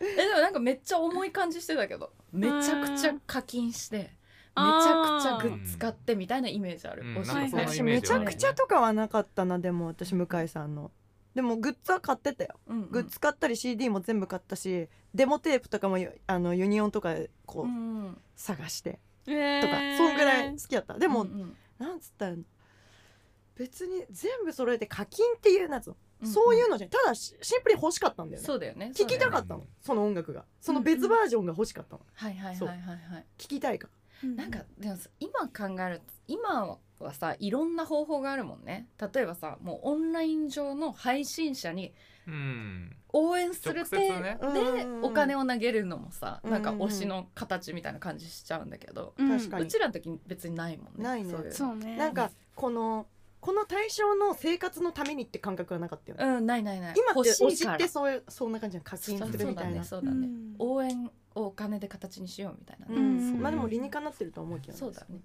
[0.00, 7.16] えでもなんかめっちゃ重い感じしてたけどめちゃくちゃ課金してめちゃくちゃグッズ買ってみたいなイメージある、うん。
[7.16, 10.92] 私めちゃくちゃとかはなかったなでも私向井さんの
[11.38, 12.58] でもグッズは買ってたよ。
[12.66, 12.90] うんうん。
[12.90, 15.96] グッズ買ったり CD も全部買ったしデモテープとかも
[16.26, 18.98] あのユニオンとかでこううん探して。
[19.28, 20.98] えとかそんぐらい好きだった。
[20.98, 22.36] でもうんうんなんつったら
[23.54, 26.26] 別に全部揃えて課金っていうなんつうのうん。
[26.28, 28.44] そういうのじゃただシシンプルに欲しかったんだよね。
[28.44, 28.90] そうだよね。
[28.92, 29.60] 聞きたかっったの。
[29.60, 30.44] うんその音楽が。
[30.60, 32.00] その別バージョンが欲しかったの。
[32.18, 33.26] たはいはいはいはいはい。
[33.38, 33.88] 聞きたいか
[34.24, 38.88] なんかでもさ今考えると今はさいろんな方法があるもんね。
[39.12, 41.92] 例えばさもうオンライン上の配信者に
[42.26, 42.96] うん。
[43.10, 44.36] 応援する手で
[45.02, 49.28] お金を投げるのもさうんなんか推しの形みたいな感じしちゃうんだけどうん。
[49.30, 49.64] 確かに。
[49.64, 51.04] うちらの時別にないもんね。
[51.04, 51.34] ないね。
[51.50, 51.96] そうね。
[51.96, 53.06] なんかこの
[53.40, 56.24] この対象の生活のためにって感覚はなかったよね。
[56.24, 56.94] うんないないない。
[56.96, 59.84] 今って推しってそういうそんな感じじゃん課金するみたいな。
[59.84, 60.54] そうだねそうだねうん。
[60.58, 65.22] 応援をお金で形にしようみたいなね、まあでも理にかなってると思うけどそうだね、うん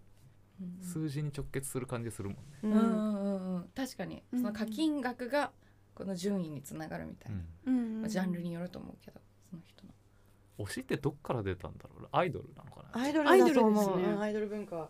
[0.81, 2.43] 数字に直結する感じするもんね。
[2.63, 3.69] ううんんうんうんうん。
[3.75, 4.23] 確かに。
[4.31, 5.51] うんその課金額が
[5.95, 7.37] この順位につながるみたいな、
[7.67, 8.01] うん。
[8.01, 9.93] まあ、ジャンルによると思うけどその人の。
[10.65, 13.01] 推しってどっから出たんだろうアイドルなのかな。
[13.03, 14.13] アイドルアイドルだと思うですね。
[14.13, 14.17] う。
[14.17, 14.89] んアイドル文化。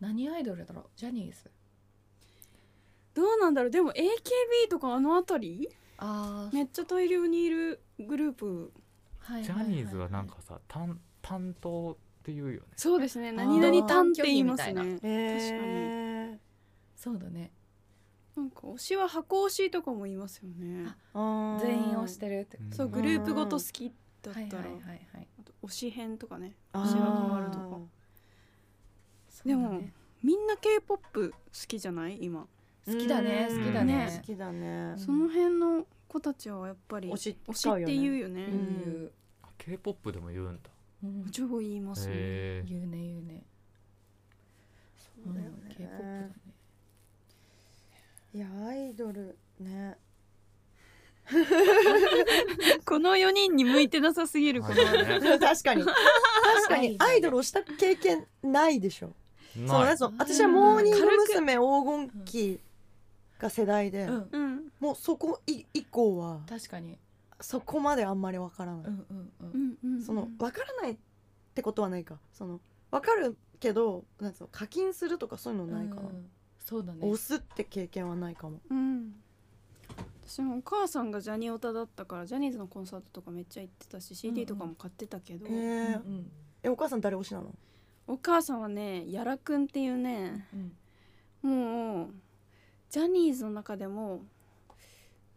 [0.00, 0.84] 何アイドルだろう？
[0.96, 1.50] ジャニーズ。
[3.14, 3.70] どうなんだろう？
[3.70, 5.68] でも AKB とかあの辺り？
[5.98, 8.72] あめっちゃ大量にいるグループ。
[9.18, 9.44] はい。
[9.44, 12.68] ジャニーズはなんかさ担担当っていうよね。
[12.76, 13.30] そうですね。
[13.30, 13.32] ー。
[13.32, 16.38] 何々担って言います短距離ねえ
[16.94, 17.50] そうだね。
[18.36, 20.86] なんか推しは箱推しとかも言いますよね。
[21.14, 22.58] あ全員をしてるるって。
[22.70, 24.82] そうグループごと好きだったら、はいはいはい
[25.14, 25.28] はい。
[25.40, 26.54] あと推し編とかね。
[26.72, 27.78] あ推しが変わるとか。
[29.44, 29.82] でも
[30.22, 32.18] みんな K-POP 好きじゃない？
[32.22, 32.46] 今、
[32.86, 33.64] 好きだねうん。
[33.64, 34.08] 好きだね。
[34.16, 34.94] 好きだね。
[34.96, 38.44] その辺の子たちはやっぱり推しって言うよね。
[38.44, 39.10] うん。
[39.58, 40.70] k p o p でも言うんだ
[41.02, 41.30] うん。
[41.30, 42.62] 超言いますね。
[42.64, 43.42] 言うね言うね。
[44.96, 45.74] そうだよね。
[45.76, 46.32] K-POP だね。
[48.34, 49.96] いやアイドルね。
[52.84, 54.74] この4人に向いてなさすぎるこの
[55.38, 55.84] 確かに。
[55.84, 56.96] 確かに。
[56.98, 57.38] アイドル。
[57.38, 59.14] をした経験ないでしょ。
[59.54, 61.54] そうそう私はモーニング娘。
[61.54, 62.60] 黄金期
[63.38, 64.28] が世代で、うん。
[64.32, 64.72] うん。
[64.80, 66.40] もうそこい以降は。
[66.48, 66.98] 確かに
[67.42, 70.96] そこまであんまりわからない、うんうんううんんうんそのわからないっ
[71.54, 72.18] てことはないか。
[72.32, 77.00] そのわかるけどなんつうの課金するとかそういうのないかな、うんそうだね。
[77.02, 78.60] 押すって経験はないかも。
[78.70, 79.14] うん。
[80.24, 85.98] 私もお母さんがジャニオタだったからジャニーズのコンサートとかめっちゃ行ってたし CD とかも買ってたけど、え
[86.68, 87.52] お母さん誰推しなの？
[88.06, 90.46] お母さんはねやらくんっていうね
[91.44, 92.02] うん。
[92.04, 92.10] もう
[92.88, 94.22] ジャニーズの中でも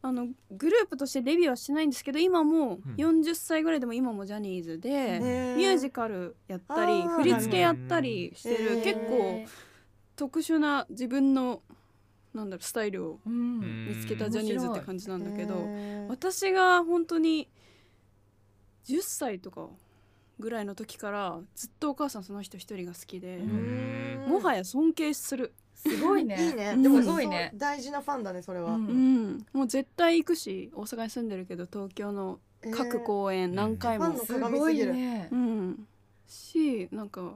[0.06, 2.94] あのグループとしてデビューはしてないんですけど今もうん。
[2.96, 5.20] 40歳ぐらいでも今もジャニーズで、
[5.58, 9.46] ミュージカルやったり振り付けやったりしてる結構
[10.16, 11.64] 特殊な自分の
[12.36, 13.88] なんだろうスタイルをうん。
[13.88, 15.56] 見つけたジャニーズって感じなんだけど
[16.08, 17.50] 私が本当に
[18.86, 19.70] 10歳とか
[20.38, 25.54] ぐらいの時からずっとお母さんその人一人が好きで、うんもはや尊敬する、
[25.86, 26.48] すごいね。
[26.48, 26.72] いいね。
[26.76, 26.84] うん。
[26.84, 27.52] でもすごいね。
[27.56, 28.88] 大事なファンだねそれは、うん。
[28.88, 32.40] うん、もう絶対行くし大阪に住んでるけど東京の
[32.72, 35.88] 各公演何回も、すごいねうん、
[36.28, 37.36] しなんか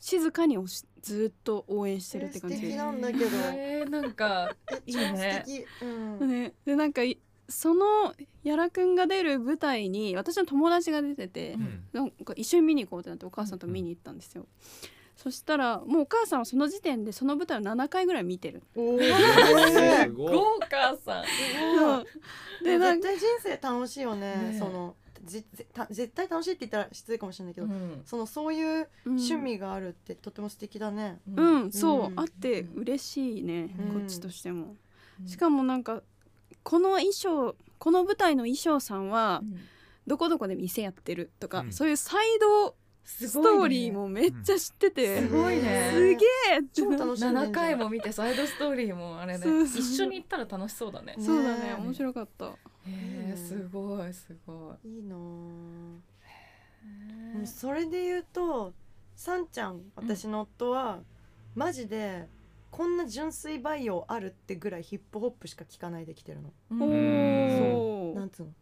[0.00, 2.56] 静かにおしずっと応援してるって感じ。
[2.56, 3.24] えー素敵なんだけど。
[3.54, 5.44] えーなんかえいいね。
[6.20, 11.84] ね、でなんかいそのやらくんが出る舞台に私の友達が出てて、うん。
[11.92, 14.46] なんか一緒に見に行こうってなってお母さんと見に行ったんですよ、
[15.16, 20.04] そしたらもうお母さんはその時点でその舞台を7回ぐらい見てる、おー。
[20.04, 20.32] すごい。
[20.34, 21.24] 豪華さん。
[22.62, 24.52] でなんか絶対人生楽しいよね。
[24.52, 28.02] ねそのじぜた絶対楽しいって言ったら失礼かもしれないけど、うん。
[28.04, 32.20] そのそういううん趣味があるってとても素敵だね、うん、そう、うん。
[32.20, 34.00] あって嬉しいね、うん。
[34.00, 34.76] こっちとしても、
[35.20, 35.28] うん。
[35.28, 36.02] しかもなんか
[36.62, 39.58] この衣装この舞台の衣装さんはうん。
[40.06, 41.72] どこどこで店やってるとか、うん。
[41.72, 42.74] そういうサイドす
[43.06, 43.64] ストごいね。
[43.64, 45.90] ーリーもめっちゃ知ってて、すごいね。
[45.92, 46.18] すげえ。
[46.72, 49.38] 超楽しんでんじゃん7回も見てサイドストーリーもあれね。
[49.38, 49.80] そうそう。
[49.80, 51.14] 一緒に行ったら楽しそうだね。
[51.16, 51.74] ねそうだね。
[51.78, 52.46] 面白かった。
[52.46, 52.50] へ
[52.88, 54.88] えすごいすごい。
[54.88, 55.18] いいなあ。
[57.46, 58.72] それで言うと
[59.14, 61.00] さんちゃん私の夫は、
[61.54, 62.28] マジで
[62.70, 66.82] こんな純粋バイオあるってぐらいヒップホップしか聞かないできてるの、うん。
[66.82, 68.52] おおなんつうの？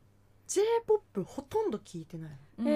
[0.46, 2.36] J-POP ほとんど聞いてないの。
[2.58, 2.68] うん。
[2.68, 2.72] へ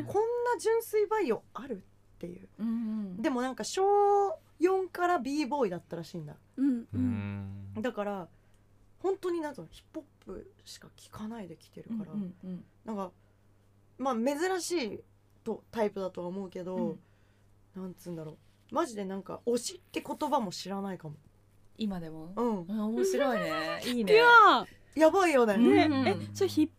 [0.00, 1.80] えこんな純粋バイオあるっ
[2.18, 2.48] ていう。
[2.58, 2.70] うんう
[3.18, 3.22] ん。
[3.22, 3.82] でもなんか小
[4.60, 6.36] 4から b ボーイだったらしいんだ。
[6.56, 7.72] うんううん。
[7.78, 8.28] んだから
[8.98, 13.12] 本当になんかヒップホップしか聴かないで来てるから、うんうんなんか
[13.98, 15.00] まあ珍しい
[15.44, 16.98] とタイプだとは思うけど、うん。
[17.82, 18.32] なんつうんだろ
[18.72, 18.74] う。
[18.74, 21.14] マジでなんか推しって言葉も知らないかも。
[21.76, 22.32] 今でも？
[22.36, 22.80] うん。
[22.80, 23.80] あ面白いね。
[23.86, 24.14] いいね。
[24.96, 25.70] やばいよね、うん
[26.04, 26.77] ね、えそれヒップ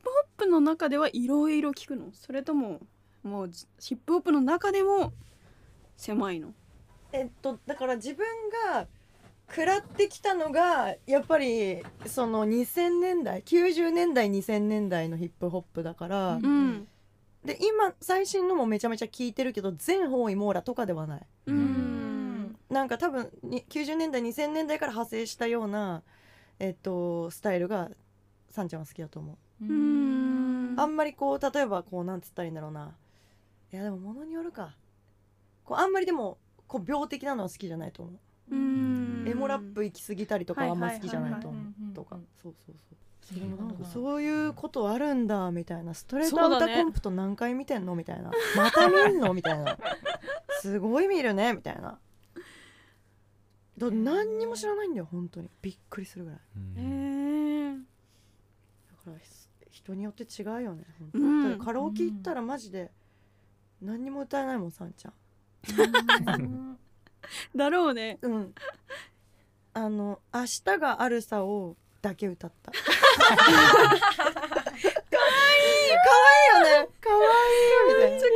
[0.50, 2.08] の中ではいろいろ聞くの？
[2.14, 2.80] それとも
[3.24, 5.14] もうヒップホップの中でも
[5.96, 6.54] 狭いの？
[7.12, 8.26] えっとだから自分
[8.74, 8.88] が
[9.50, 16.44] 食らってきたのがやっぱりその2000年代90年代2000年代のヒップホップだから、うん。
[16.44, 16.88] うん
[17.42, 21.22] で今最新のもめちゃめちゃ聞いてるけど全方位網羅とかではない。
[21.46, 21.56] うん。
[21.56, 26.04] んなんか多分に90年代2000年代から派生したような
[26.60, 27.90] えっとスタイルが
[28.50, 29.68] さんちゃんは好きだと思うう。
[29.68, 30.39] うん
[30.78, 32.92] あんまりこう例えばこうなんつったらいいんだろうな。
[33.72, 34.76] いやでも物によるか。
[35.64, 38.12] こうあんまりでもこう病的なのは好きじゃないと思
[38.52, 39.26] う、うん。
[39.28, 41.94] エモラップ行き過ぎたりとかはあんま好きじゃないと思う。
[41.94, 42.98] とかうんそうそうそう。
[43.94, 45.94] そういうことあるんだみたいな。
[45.94, 48.32] ストレートアウターコンプと何回見てんのみたいな。
[48.58, 49.78] また見んのみたいな。
[50.62, 52.00] すごい見るねみたいな。
[53.78, 55.50] だ何にも知らないんだよ本当に。
[55.62, 56.40] びっくりするぐらい。
[56.78, 59.30] えだからひ
[59.90, 60.84] 人によって違うよね。
[61.14, 61.60] うん。
[61.60, 62.92] カラオケ行ったらマジで
[63.82, 65.14] 何にも歌えないもんさんちゃん。
[67.56, 68.20] だろうね。
[68.22, 68.54] うん。
[69.74, 72.72] あの「明日があるさ」をだけ歌った。
[72.72, 73.58] 可愛い可
[76.26, 76.76] 愛い。
[76.76, 77.22] よね可愛い
[77.88, 78.28] みたいなめっちゃ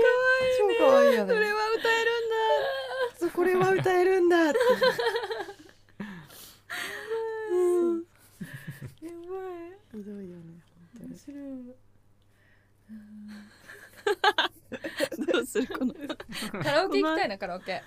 [0.58, 1.34] 超可愛いよね。
[1.34, 3.30] それは歌えるんだ。
[3.36, 4.60] これは歌えるんだって
[7.52, 7.56] う
[7.96, 8.04] ん
[9.02, 9.14] やばい
[9.92, 10.62] ひどいよね
[11.00, 11.76] 本面白い
[15.34, 15.94] どうするこの。
[15.94, 17.82] カラオケ行きたいなカラオケ。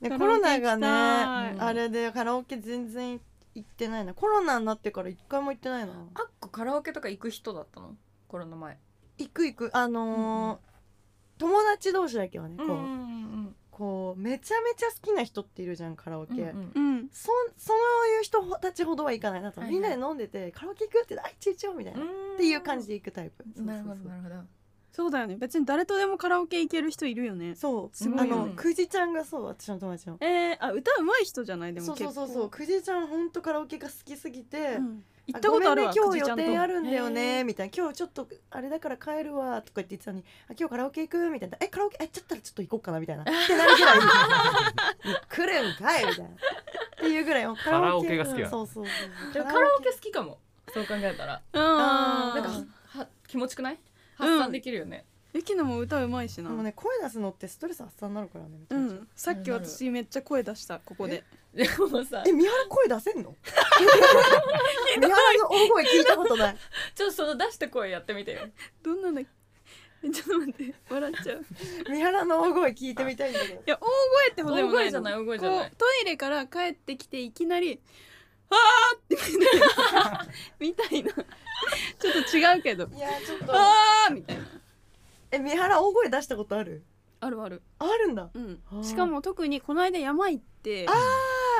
[0.00, 3.20] ねコロナがねあれでカラオケ全然
[3.54, 4.14] 行ってないな。
[4.14, 5.92] コロナになってから一回も行ってないな。
[6.14, 7.96] あっこカラオケとか行く人だったの？
[8.28, 8.78] コロナ前。
[9.18, 9.70] 行く行く。
[9.72, 10.58] あのー
[11.36, 19.42] 友達同士だけはねこう,、んこうめちゃめちゃ好きな人っているじゃんカラオケ、うんうんそそういう人たちほどはいかない。
[19.42, 22.00] なと、はいはいみんなで飲んでてカラオケ行くってあいちいちよみたいな、
[22.34, 23.44] っていう感じで行くタイプ。
[23.62, 24.08] なるほどそうそう。
[24.10, 24.34] なるほど
[24.92, 25.34] そうだよね。
[25.34, 27.56] 別に誰とでもカラオケ行ける人いるよね。
[27.56, 27.96] そう。
[27.96, 28.42] すごいよね。
[28.42, 30.18] あのくじちゃんがそう私の友達の。
[30.20, 31.74] えー、あ歌うまい人じゃない？
[31.74, 32.14] でもそう結構。
[32.14, 35.04] そうそうそうくじちゃんほんとカラオケが好きすぎて、うん。
[35.26, 37.44] 行ったことあるわごめんね今日予定あるんだよへねー。
[37.44, 37.72] みたいな。
[37.76, 41.30] 今日ちょっとあれだから帰るわとか言ってたのにあ今日カラオケ行く？
[41.30, 41.56] みたいな。
[41.60, 43.00] えカラオケえちょっとちょっと行こうかな？
[43.00, 43.22] みたいな。
[43.26, 43.98] ってなるぐらい
[45.28, 46.06] 来るんかい？
[46.06, 46.30] みたいな。
[46.30, 46.30] っ
[47.00, 48.16] ていうぐらいもうカラオケ。
[48.16, 49.32] が好きそうそうそう。
[49.32, 50.38] でもカラオケ好きかも
[50.72, 51.42] そう考えたら。
[51.52, 52.64] なんか
[52.98, 53.78] は気持ちくない？
[54.16, 55.04] 発散できるよね。
[55.32, 56.50] ゆきのも歌うまいしな。
[56.50, 58.94] でもね声出すのってストレス発散になるからねめちうゃめちゃ。
[58.96, 59.08] ん。
[59.16, 61.24] さっき私めっちゃ声出したここで。
[61.54, 63.34] でもさえ三原声出せんの？
[65.00, 66.56] 三原の大声聞いたことない。
[66.94, 68.40] ちょっとその出して声やってみてよ。
[68.82, 69.26] どんなのえ
[70.10, 70.74] ちょっと待って。
[70.90, 71.44] 笑っちゃう。
[71.88, 73.54] 三原の大声聞いてみたいんだけど。
[73.54, 74.90] いや大声ってほどでもないの。
[74.90, 75.60] 大声じゃない大声じゃない。
[75.60, 77.80] こうトイレから帰ってきていきなり
[78.54, 81.12] 「あー!」ってみたいな。
[81.12, 81.22] ちょ
[82.20, 82.86] っと違うけど。
[82.94, 83.52] いやちょっ「と。
[83.54, 84.44] あー!」みたいな。
[85.30, 86.84] え三原大声出したことある？
[87.20, 87.62] あるある。
[87.78, 88.30] あるんだ。
[88.32, 88.84] うん。
[88.84, 90.92] しかも特にこの間山行ってあ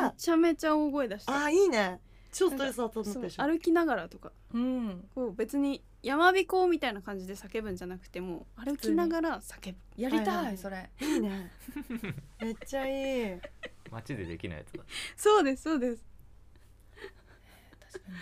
[0.03, 1.45] めちゃめちゃ大声出した。
[1.45, 2.01] あーいいね。
[2.33, 3.43] 超ストレス発散になそうったでしょ。
[3.45, 4.33] 歩きながらとか。
[4.53, 5.09] うん。
[5.15, 9.79] こう別に山彦みたいな感じで叫ぶんじゃなくてもう歩きながら叫ぶ。
[9.97, 10.59] やりはいはいはいたい。
[10.59, 11.51] それいいね。
[12.41, 13.41] めっちゃいい。
[13.91, 14.85] 街でできないやつだ。
[15.17, 16.05] そうですそうです。
[16.05, 16.14] え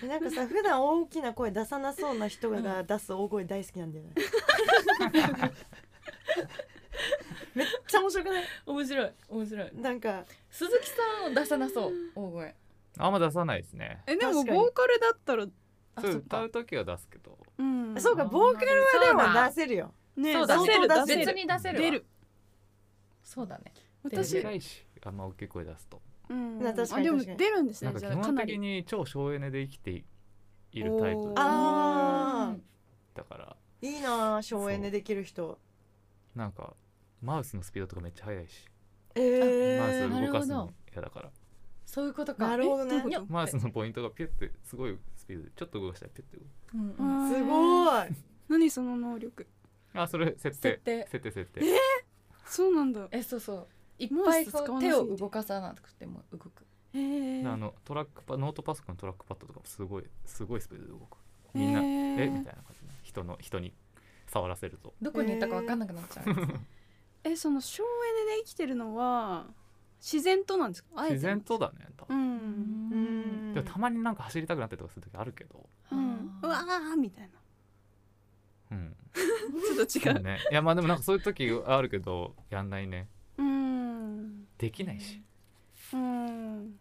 [0.07, 4.13] なんかさ普段大きな声出さなそうな人が出す大声大好きなんだよね。
[7.55, 8.45] めっちゃ面白くない？
[8.67, 9.71] 面白い面白い。
[9.75, 10.97] なんか鈴木さ
[11.29, 12.55] んを出さなそう大声。
[12.99, 14.03] あんま出さないですね。
[14.07, 15.47] えでもボーカルだったら
[16.01, 17.39] そう歌う時は出すけど。
[17.59, 17.95] うん。
[18.01, 19.95] そうかボーカルはでも出せるよ。
[20.17, 21.27] ねそうだ出せる相当出せる。
[21.27, 21.81] 別に出せるわ。
[21.83, 22.07] 出る。
[23.23, 23.73] そうだね。
[24.03, 24.44] 私
[25.05, 26.01] あんま大きい声出すと
[26.33, 26.59] うん。
[26.63, 27.39] な確かにあでも確かに。
[27.39, 30.05] 出るんですなんか基ねじゃあか本的なりに超省エネで生きてい
[30.73, 31.35] いるタイプ。
[31.37, 32.55] あ
[33.15, 33.57] だから。
[33.83, 35.59] ーいいなあ省エネできる人。
[36.35, 36.75] なんか
[37.21, 38.67] マウスのスピードとかめっちゃ速いし。
[39.15, 41.31] えマウスー、動かすの嫌だから。
[41.85, 42.49] そういうことか。
[42.49, 43.05] なるほどね。
[43.29, 45.45] マウスのポイントがピュってすごいスピード。
[45.45, 46.99] でちょっと動かしたらピュって動く。
[46.99, 47.31] うんうん。
[47.31, 48.09] すごい。
[48.49, 49.47] 何その能力？
[49.93, 50.71] あそれ設定。
[50.71, 51.09] 設定。
[51.11, 51.61] 設定設定。
[52.47, 53.09] そうなんだ。
[53.11, 53.67] えそうそう
[54.03, 56.50] いっぱいこう手を動かさなくても動く。
[56.94, 61.17] あのトラックパノートパソコンのトラックパッドとかもすごいすごいスピードで動く。
[61.55, 62.29] みんなえ？
[62.29, 62.87] みたいな感じで。
[63.03, 63.73] 人の人に
[64.27, 64.92] 触らせると。
[65.00, 66.25] どこに行ったか分かんなくなっちゃう
[67.25, 67.87] えその省エ
[68.27, 69.46] ネで生きてるのは
[70.00, 71.03] 自然となんですか？
[71.05, 73.55] 自然とだね多う分ん、ん。
[73.55, 75.69] でもたまになんか走りたくなったりとかする時あるけど。
[75.92, 77.31] うん、うわーみたい
[78.71, 78.77] な。
[78.77, 78.96] うん。
[79.15, 80.23] ちょっと違う。
[80.23, 80.40] ね。
[80.50, 83.09] いやまあでもなんかそういう時あるけどやんないね。
[83.12, 83.12] うん
[84.63, 85.21] できないし。
[85.92, 86.77] うん。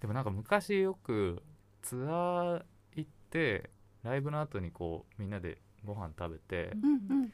[0.00, 1.42] でもなんか昔よく
[1.80, 2.62] ツアー
[2.94, 3.70] 行って
[4.02, 7.30] ライブの後にこうみんなでご飯食べてうん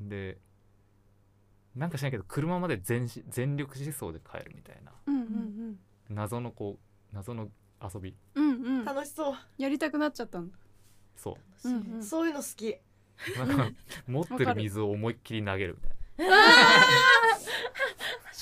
[0.00, 0.08] うん。
[0.08, 0.38] で
[1.74, 4.92] なんかしないけど車まで全し全力疾走で帰るみたいな。
[5.06, 5.78] うんうん
[6.08, 7.48] 謎のこう謎の
[7.82, 8.14] 遊び。
[8.36, 8.78] うんうん。
[8.78, 9.34] うん楽しそう。
[9.58, 10.56] やりたくなっちゃったんだ
[11.16, 11.68] そう。
[11.68, 12.02] んうん。
[12.04, 12.68] そういうの好き。
[12.70, 15.96] うなんか 持ってる水を思いっきり投げるみたい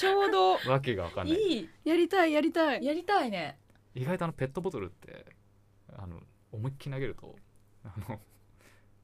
[0.05, 1.38] ちょうどなわけがわかんない。
[1.38, 1.68] いい。
[1.84, 2.84] やりたいやりたい。
[2.84, 3.59] やりたいね。
[3.94, 5.24] 意外とあのペットボトルって
[5.96, 6.20] あの
[6.52, 7.34] 思いっきり投げると
[7.84, 8.20] あの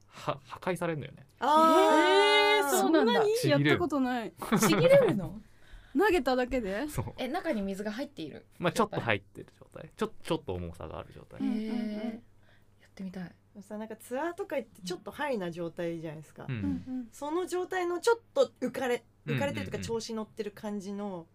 [0.07, 1.25] は破壊されるんだよね。
[1.39, 2.67] あー。
[2.67, 3.33] えーそんだに？
[3.37, 3.65] ちぎれる。
[3.69, 4.33] やったことない。
[4.59, 5.41] ちぎれるの？
[5.97, 6.87] 投げただけで？
[6.87, 7.05] そう。
[7.17, 9.89] え中に水が入っているまあちょっと入ってる状態。
[9.95, 11.39] ちょちょっと重さがある状態。
[11.41, 12.21] うんへえ
[12.81, 17.09] やってみたいさなんかツアーとか行ってちょっとハイな状態じゃないですか、うん。
[17.11, 21.27] その状態のちょっと浮かれうん浮かれてるとか調子乗ってる感じの、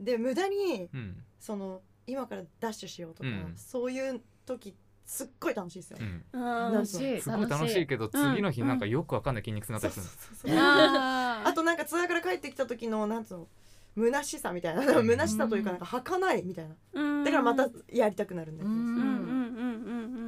[0.00, 1.22] で無駄にうん。
[1.38, 3.54] その今からダッシュしようとか、うん。
[3.56, 4.74] そういう時
[5.06, 6.72] すっごい楽しいですよ、うん。
[6.72, 7.20] 楽しい。
[7.20, 13.48] すごい楽しいけど次の日なんかよくわかんない筋肉痛になったりする あとなんかツアーから帰ってきた時のなんつうの
[13.96, 15.06] 虚しさみたいなうん。
[15.06, 16.74] 虚しさというかなんか儚いみたいな。
[16.94, 17.24] うん。
[17.24, 19.00] だからまたやりたくなるんだよ、うんうんうんう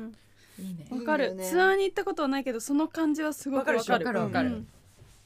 [0.08, 0.12] ん
[0.90, 1.34] わかる。
[1.34, 1.44] ね。
[1.44, 4.20] ツアーに行ったことはないけどその感じはすごくわかるわかる。
[4.20, 4.68] わかるうん。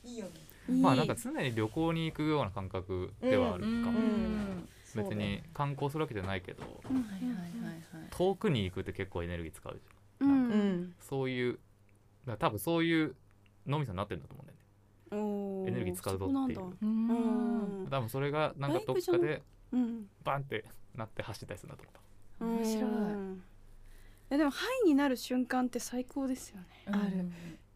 [0.04, 0.32] いいよね
[0.80, 4.62] まあなんか常に旅行に行くような感覚ではあるかうも、
[4.94, 6.62] 別に観光するわけじゃないけど
[8.10, 9.80] 遠くに行くって結構エネルギー使う
[10.20, 10.48] じううん。
[10.48, 10.94] んゃん。
[11.00, 11.60] そういうだか
[12.32, 13.14] ら多分そういう
[13.66, 14.58] 脳みそになってるんだと思うんだよ
[15.64, 16.58] ねエネルギー使うぞっていう。
[16.58, 16.76] そなんだ。
[16.82, 17.84] ううん。
[17.84, 20.06] ん多分それがなんかどっかでうん。
[20.24, 20.64] バンって
[20.94, 21.88] なって走ったりするんだと
[22.40, 22.90] 思面白い
[24.30, 26.66] うんえでもハイになる瞬間って最高ですよね。
[26.86, 27.30] ある。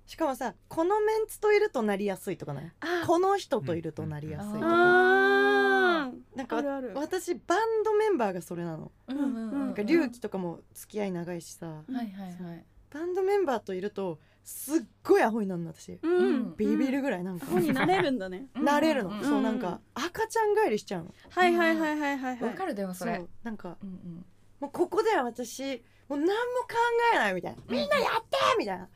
[0.07, 6.93] しかもさこのメンツといるとなりやすいとかねあこの人といるとなりやすいとうんなんかあるある。
[6.95, 8.93] 私バンドメンバーがそれなの。
[9.09, 11.67] うんうんうんなんか龍騎とかも付き合い長いしさ。
[11.67, 12.07] はいはい
[12.43, 12.65] はい。
[12.93, 15.99] バンドメンバーといるとすっごいアホになるの私。
[16.03, 16.17] うん。
[16.17, 17.47] うんビビるぐらいなんか。
[17.49, 18.47] アホになれるんだね。
[18.55, 21.15] なれるの、うんそうなんか赤ちゃん帰りしちゃうの。
[21.31, 22.51] はいはいはいはいはいはい。
[22.51, 23.17] わかるでもそれ。
[23.17, 24.27] そうなんかうんうん。
[24.61, 26.75] もうここでは私もう何も考
[27.15, 27.59] えないみたいな。
[27.69, 28.85] みんなやってみたいな。
[28.85, 28.89] う、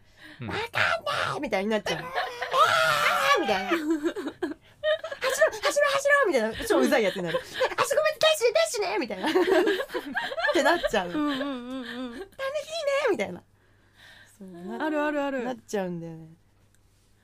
[0.42, 0.48] うん。
[0.48, 2.04] わかんないみたいになっちゃう。
[2.04, 3.70] あーみたいな。
[3.70, 6.52] 走ろう走ろう走ろうみたいな。
[6.66, 7.38] 超うざいやつになる。
[7.38, 9.28] あそこまでダッシュダッシュねみたいな。
[9.30, 11.08] ってなっちゃう。
[11.08, 12.28] ねうんうんうんうん。
[13.10, 13.42] みたいな。
[14.38, 14.44] そ
[14.84, 15.44] あるあるある。
[15.44, 16.28] なっちゃうんだよね。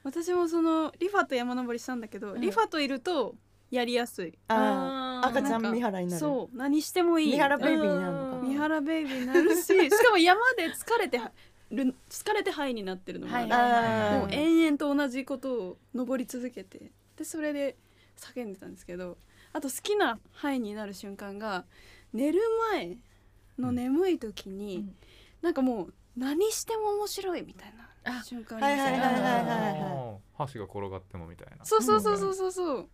[0.03, 2.41] 私もそのリファと山登りしたんだけど、うん。
[2.41, 3.35] リファといると
[3.70, 4.39] やりやすい。
[4.49, 6.20] ああ赤ちゃん三原になる。
[6.20, 7.33] そう何してもいい。
[7.33, 11.33] 三原ベイビーになるのか三原ベイビーになるし しかも山で疲れては
[11.70, 16.91] る疲れてハイになってるのもある、はいもう延々と同じことを登り続けて。
[17.16, 17.77] でそれで
[18.16, 19.16] 叫んでたんですけど
[19.53, 21.64] あと好きなハイになる瞬間が
[22.12, 22.41] 寝る
[22.72, 22.97] 前
[23.59, 24.97] の眠い時に、うん。
[25.43, 31.64] なんかもう何しても面白いみたいなあ瞬間にはいはいはいはい箸が転がってもみたいな。
[31.64, 32.89] そうそうそうそうそうそう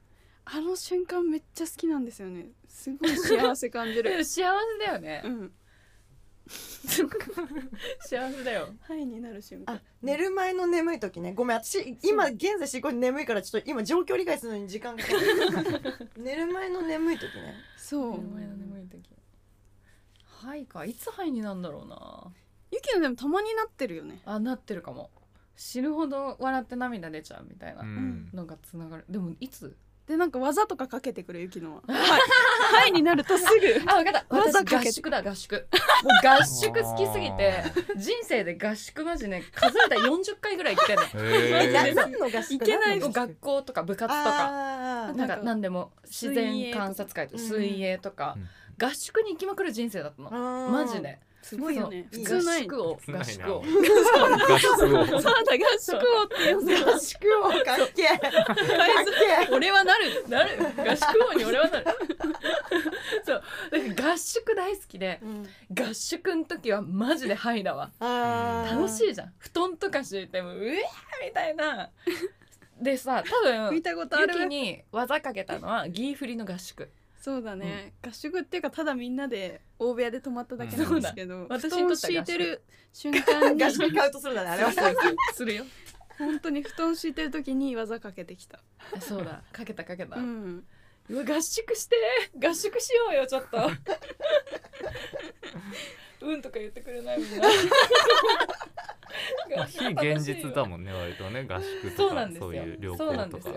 [0.45, 2.49] あの瞬間めっちゃ好きなんですよね。
[2.68, 4.11] すごい幸せ感じる。
[4.24, 4.45] 幸せ
[4.86, 5.22] だよね。
[5.24, 5.53] うん。
[8.01, 8.74] 幸せだよ。
[8.80, 9.74] ハイになる瞬間。
[9.76, 11.32] あ寝る前の眠い時ね。
[11.34, 16.11] ごめん私今現在すごい眠いからちょっと今状況理解するのに時間がかかる。
[16.18, 17.55] 寝る前の眠い時ね。
[17.76, 18.20] そう。
[18.20, 19.11] 目の前の眠い時。
[20.24, 20.84] はいか。
[20.84, 22.32] いつはいになんだろうな。
[22.72, 24.20] ユキのでもたまになってるよね。
[24.24, 25.11] あなってるかも。
[25.57, 28.30] 死ぬほど笑って涙出ちゃうみたいなうん。
[28.32, 29.05] のがつながる。
[29.09, 29.76] でもいつ
[30.07, 33.90] でなんか技とかかけてくるユキのはハイ になるとすぐ。
[33.90, 34.24] あ分かった。
[34.28, 35.55] 私技かけて合宿だ合宿。
[35.55, 37.62] もう合宿好きすぎて
[37.96, 41.72] 人生で合宿マジね数えたら40回ぐらい行ってんの。
[41.94, 42.59] 何の合宿い。
[42.59, 43.01] けない。
[43.01, 44.48] 学校とか部活とか。
[45.09, 48.36] あーなんかなんか何でも自然観察会とか水泳とか。
[48.82, 50.30] 合宿に行きまくる人生だったの。
[50.30, 51.20] マジで
[51.51, 52.07] すごいよね。
[52.12, 53.01] 普通ない合宿を。
[53.09, 53.61] 合宿を。
[53.61, 55.07] 合宿を。
[55.07, 56.24] そうだ合宿を。
[56.24, 58.07] っていうの合宿をかっけえ。
[58.18, 58.57] かっ
[59.48, 60.28] け俺はなる。
[60.28, 60.51] なる。
[60.76, 61.86] 合宿王に俺はなる。
[63.26, 63.42] そう。
[64.01, 65.88] 合宿大好きでえ、うん。
[65.90, 67.90] 合宿の時はマジでハイだわ。
[68.70, 69.32] 楽しいじゃん。
[69.38, 71.90] 布団とか敷いてもうえーみたいな。
[72.80, 74.44] でさ多分見たことある。
[74.46, 76.90] に技かけたのはギーフリの合宿
[77.20, 81.58] そうだね、合宿っていうかただみんなで大部屋で泊まっただけなんですけど、そうだ。
[81.58, 82.62] 布団敷いてる
[82.94, 84.72] 瞬間に合宿カウントするんだねあれは。
[85.34, 85.64] するよ。
[86.18, 88.60] 本当に布団敷いてる時に技かけてきた。
[88.96, 89.42] あそうだ。
[89.52, 90.64] かけたかけた、ううん
[91.10, 91.96] わ合宿して。
[92.42, 93.58] 合宿しようよちょっと
[96.20, 97.48] うんとか言ってくれないみんな
[99.56, 102.98] まあ非現実だもんね割とね合宿とかそういう旅行
[103.28, 103.50] とか。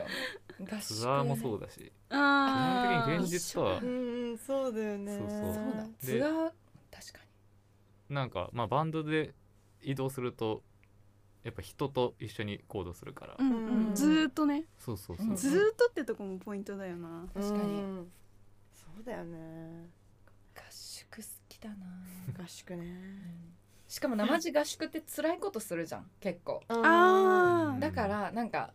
[0.82, 1.92] ツアーもそうだし。
[2.10, 3.80] 基本的に現実とは。
[3.80, 5.18] うんうんそうだよね。
[5.18, 5.40] そうそう。
[6.00, 6.52] ツアー
[6.92, 7.20] 確か
[8.10, 9.34] なんかまあバンドで
[9.82, 10.64] 移動すると
[11.44, 14.66] やっぱ人と一緒に行動するから、うんうんずーっとね。
[14.80, 15.32] そうそうそう、う。
[15.34, 17.28] んずーっとってとこもポイントだよな。
[17.34, 17.82] 確かに。
[17.82, 18.12] うん。
[18.74, 19.38] そうだよね。
[19.82, 19.88] に
[20.56, 21.24] 合宿好
[21.64, 21.76] きだな、
[22.44, 22.84] 合宿ね。
[23.88, 26.62] しかも生地合宿って辛いことするじゃん結構。
[26.68, 27.80] あー。
[27.80, 28.74] だからなんか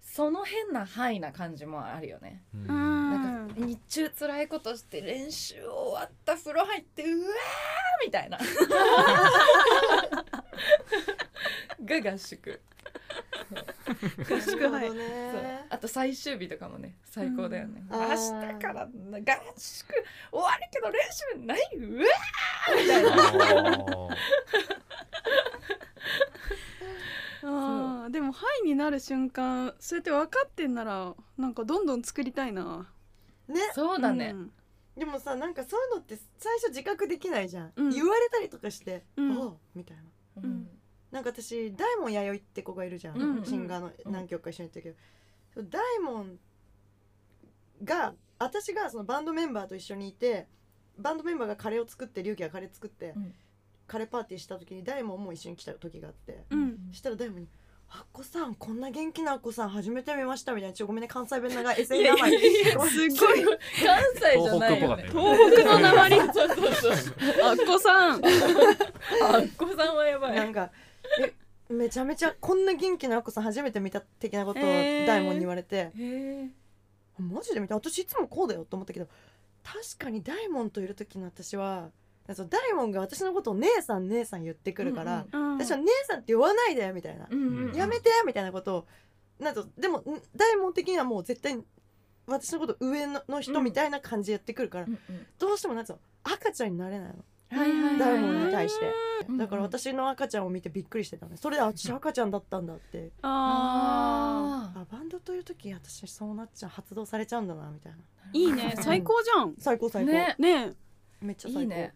[0.00, 2.42] その変なハイな感じもあるよね。
[2.54, 2.68] うんうん。
[3.10, 8.38] なんか日中辛いことして練習終わった風呂入ってうわーみたいな。
[11.84, 12.60] が合宿
[14.28, 14.90] 合宿はい
[15.68, 18.00] あと最終日とかもね最高だよね、うん。
[18.00, 18.90] 明日から合
[19.56, 19.86] 宿
[20.30, 21.60] 終わるけど練習ない？
[21.76, 23.78] うわーみたいな。
[28.06, 32.92] あでもハイになる瞬間そうやって分かってんならなんかどんどん作りたいな。
[33.48, 33.60] ね。
[33.74, 34.50] そうだね、ん。
[34.96, 37.90] でもさなんかそういうのって最初自覚できないじゃん、うん。
[37.90, 39.38] 言われたりとかして「うん。
[39.38, 40.02] おうみたいな。
[40.42, 40.68] うん
[41.10, 44.96] なんか私大門弥生って子がいるじゃん、うんシンガーの何曲か一緒にやってる
[45.54, 46.38] けど、大門
[47.82, 50.46] が私がそのバンドメンバーと一緒にいて
[50.98, 53.34] バンドメンバーがカレーを作って龍樹がカレー作って、うん。
[53.86, 56.78] カレーパーティーした時に大門も一緒に来た時があって、うん。
[56.90, 57.48] そしたら大門に
[57.92, 60.74] 「あっこさんこんな元気なあっこさん初めて見ました」みたいな。
[60.74, 63.44] ちょごめんね関西弁長い SN 名前すごい。
[63.44, 63.58] 関
[64.14, 65.04] 西じゃないよね。
[65.08, 67.14] 東東北の鉛そうそうそう。
[67.42, 68.24] あっこさん。
[68.24, 70.89] あっこさんはやばないんかえ
[71.70, 75.90] めちゃめちゃこんな元気なあっこさん初めて見た的なことを大門に言われて、
[77.18, 77.76] マジで見た。
[77.76, 79.06] 私いつもこうだよと思ったけど
[79.62, 81.90] 確かに大門といる時の私は
[82.26, 88.86] 大門が私のことを姉さん姉さん言ってくるから、うん私は姉さんって呼ばないでみたいな、うんうんやめてみたいなことを
[89.38, 90.04] なんとでもん
[90.34, 91.64] 大門的にはもう絶対に
[92.26, 97.14] 私のこと上のの人みたいな感じでやってくるから、うんうんどうしてもなんつうの赤ちゃんになれないの
[97.50, 98.86] はいはいはい大門に対して。
[98.86, 101.36] うんだから私の赤ちゃんを見てびっくりしてたのね。
[101.36, 103.10] それであ私赤ちゃんだったんだって。
[103.22, 107.98] あああバンドという時私そうなっちゃう発動されちゃうんだなみたいな。
[108.32, 108.74] ーいいね。
[108.80, 109.54] 最高じゃん。
[109.58, 110.34] 最高最高、ね。
[110.38, 110.72] ね。
[111.20, 111.60] めっちゃ最高。
[111.60, 111.94] いいね。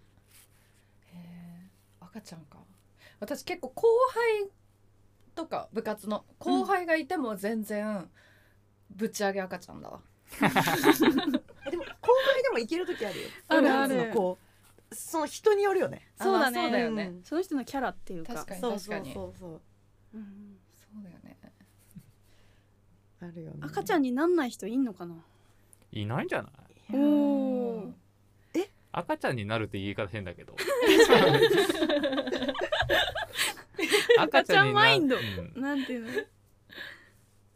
[2.01, 2.59] 赤ちゃんか。
[3.21, 4.49] 私結構後輩
[5.35, 8.09] とか部活の後輩がいても全然
[8.91, 10.01] ぶち上げ赤ちゃんだわ。
[10.41, 13.29] えでも後輩でもいける時あるよ。
[13.49, 14.13] あるある。
[14.15, 14.54] こう
[14.95, 16.11] その人によるよね。
[16.20, 16.59] そうだね。
[16.59, 17.05] あまあそうだよね。
[17.05, 17.22] うん。
[17.22, 18.34] その人のキャラっていうか。
[18.34, 18.61] 確かに。
[18.61, 19.32] そうそう確かにそう。
[19.38, 19.61] そう
[20.14, 21.36] うんそうだよね。
[23.20, 23.59] あるよね。
[23.62, 25.16] 赤ちゃんになんない人いんのかな？
[25.92, 26.97] いないんじゃない？
[26.97, 27.92] おお
[28.92, 30.55] 赤ちゃんになるって言い方変だけど。
[34.18, 35.16] 赤ちゃんマインド。
[35.16, 35.20] う
[35.59, 35.61] ん。
[35.61, 36.11] なんていうの？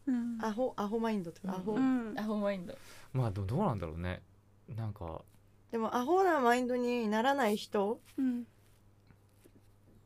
[0.08, 0.38] うん。
[0.42, 1.54] アホアホマインドとか。
[1.54, 2.18] アホ、うん。
[2.18, 2.76] アホマインド。
[3.12, 4.22] まあどどうなんだろうね。
[4.76, 5.22] なんか
[5.70, 8.44] でもアホなマインドにならない人うん。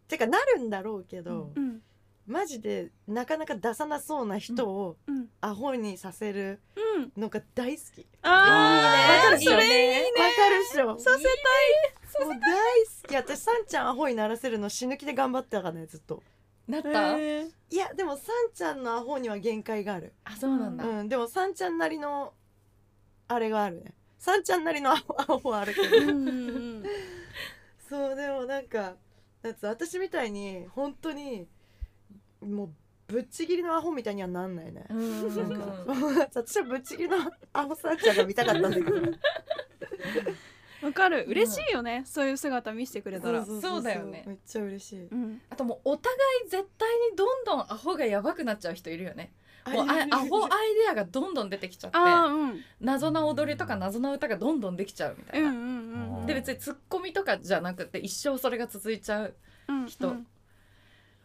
[0.08, 1.80] てかなるんだろうけど、うん。
[2.26, 5.28] マジでなかなか出さなそうな人をうん。
[5.40, 7.12] アホにさせるうん。
[7.20, 8.06] のが大好き。
[8.22, 9.52] ああいいね。
[9.54, 10.98] わかるっしょ？
[10.98, 13.16] させもう大好き。
[13.16, 16.22] 私さんちゃんアホにならせるの死ぬ気で頑張ってたからねずっと。
[16.68, 16.92] なった？
[16.92, 17.50] たいへー。
[17.70, 20.12] いやでもさんちゃんのアホには限界がある。
[20.24, 20.84] あそうなんだ。
[20.84, 22.34] うんでもさんちゃんなりの
[23.28, 25.88] あれがあるねさんちゃんなりのアホアホはあ るけど
[27.88, 28.94] そうでもなんか
[29.62, 31.48] 私みたいに本当に
[32.40, 32.70] もう
[33.08, 34.86] ぶっちぎりのアホみたいにはなんないね。
[34.88, 35.84] なんか
[36.30, 37.16] 私はぶっちぎりの
[37.52, 38.92] アホさんちゃんが見たかったんだけど。
[40.86, 41.24] わかる。
[41.26, 42.04] 嬉しいよね。
[42.06, 43.44] そういう姿見せてくれたら。
[43.44, 43.60] そう。
[43.60, 44.22] そうだよね。
[44.24, 45.06] めっちゃ嬉しい。
[45.08, 45.42] うん。
[45.50, 46.16] あともうお互
[46.46, 49.32] い絶対にどんどんアホがやばくなっちゃう人いるよね
[49.66, 52.60] もうあアホアイデアがどんどん出てきちゃってうん。
[52.80, 59.34] 謎な踊りとか謎な歌がどんどんできちゃうみたいな、うんうんうんで別にツッコミとかじゃなくて一生それが続いちゃう
[59.68, 60.26] うん人うん。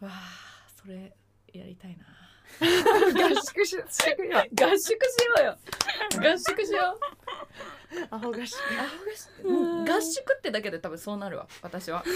[0.00, 0.12] わあ
[0.80, 1.14] それ
[1.52, 2.04] やりたいな
[2.60, 4.98] 合宿ししてくれよ合宿しよ
[5.40, 5.58] うよ。
[6.32, 8.06] 合宿しよう。
[8.10, 8.58] アホ合宿。
[8.78, 8.84] あ
[9.84, 9.92] 合宿。
[9.92, 11.46] 合宿ってだけで多分そうなるわ。
[11.62, 12.02] 私は。
[12.04, 12.12] 例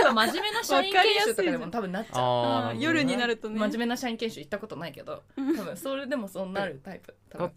[0.00, 2.76] えば真面目な社員研修とかでも多分なっちゃう。
[2.78, 3.58] 夜になるとね。
[3.58, 5.22] 真面目な社員研修行ったことないけど。
[5.36, 7.14] 多分それでもそうなるタイプ。
[7.32, 7.52] 学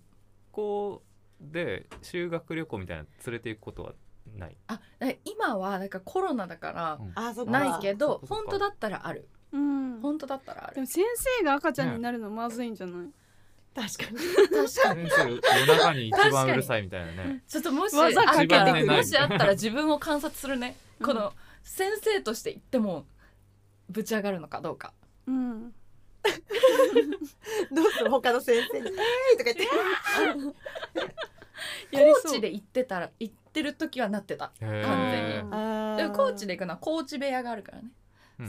[0.51, 1.03] 校
[1.41, 3.93] で修学旅行みたいなの連れて行くことは
[4.38, 4.55] ない？
[4.67, 6.99] あえ今はなんかコロナだから
[7.45, 9.99] ないけど本当だったらあるうん。
[10.01, 10.76] 本当だったらある。
[10.76, 11.04] でも先
[11.39, 13.08] 生が赤ちゃんになるのまずいんじゃない、
[13.76, 14.18] 確かに。
[14.18, 15.10] 確かに。
[15.10, 17.43] 先生夜中に一番うるさいみたいなね。
[17.47, 18.86] ちょっともし技かけてあくる。
[18.88, 21.06] もしあったら自分を観察するね、うん。
[21.08, 21.32] この
[21.64, 23.06] 先生として言っても
[23.89, 24.93] ぶち上がるのかどうか。
[25.28, 25.72] うん、
[27.72, 28.10] どうする？
[28.10, 28.93] 他の先生に「えー
[29.36, 29.68] い!」とか言って。
[31.91, 32.32] コ やりそう。
[32.32, 34.51] ーチで行ってたら行ってる時はなってた。
[34.60, 35.97] 完全に。
[35.97, 37.91] でもコーチで行くのはコーチ部屋があるからね、うん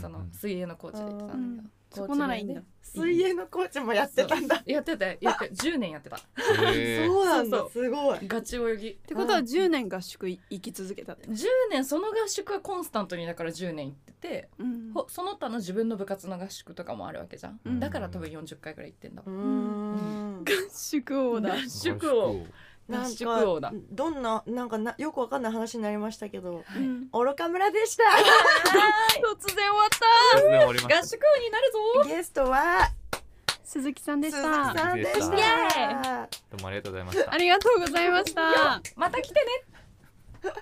[0.00, 1.68] その水泳のコーチで行ってたんだけ
[2.00, 2.62] ど、そこならいいんだ。
[2.82, 4.62] 水泳のコーチもやってたんだ。
[4.66, 5.34] やってたやってた。
[5.44, 6.18] 10年やってた。
[6.36, 7.58] そうなんだ。
[7.58, 8.18] そうすごい。
[8.22, 8.90] ガチ泳ぎ。
[8.90, 14.92] ってことは10年合宿い行き続けたって、10年その合宿はコンスタントにだから10年行っててうん。
[14.94, 17.80] ほその他の自分の部活の合宿とかもあるわけじゃん、うん。
[17.80, 21.54] だから多分40回ぐらい行ってんだ合宿王だ。
[21.54, 22.46] 合宿を合
[22.88, 23.70] なん宿王だ。
[23.70, 27.08] かどんななんかなよくわかんない話になりましたけどうん。
[27.12, 28.04] 愚か村でした。
[29.32, 29.88] 突然終わっ
[30.88, 30.98] た。
[30.98, 32.08] 合宿王になるぞ。
[32.08, 32.90] ゲストは
[33.64, 35.20] 鈴木さんでし鈴木たさんでした。
[35.20, 35.26] ど
[36.58, 37.32] うもありがとうございました。
[37.32, 38.82] ありがとうございました。
[38.96, 40.54] また来てね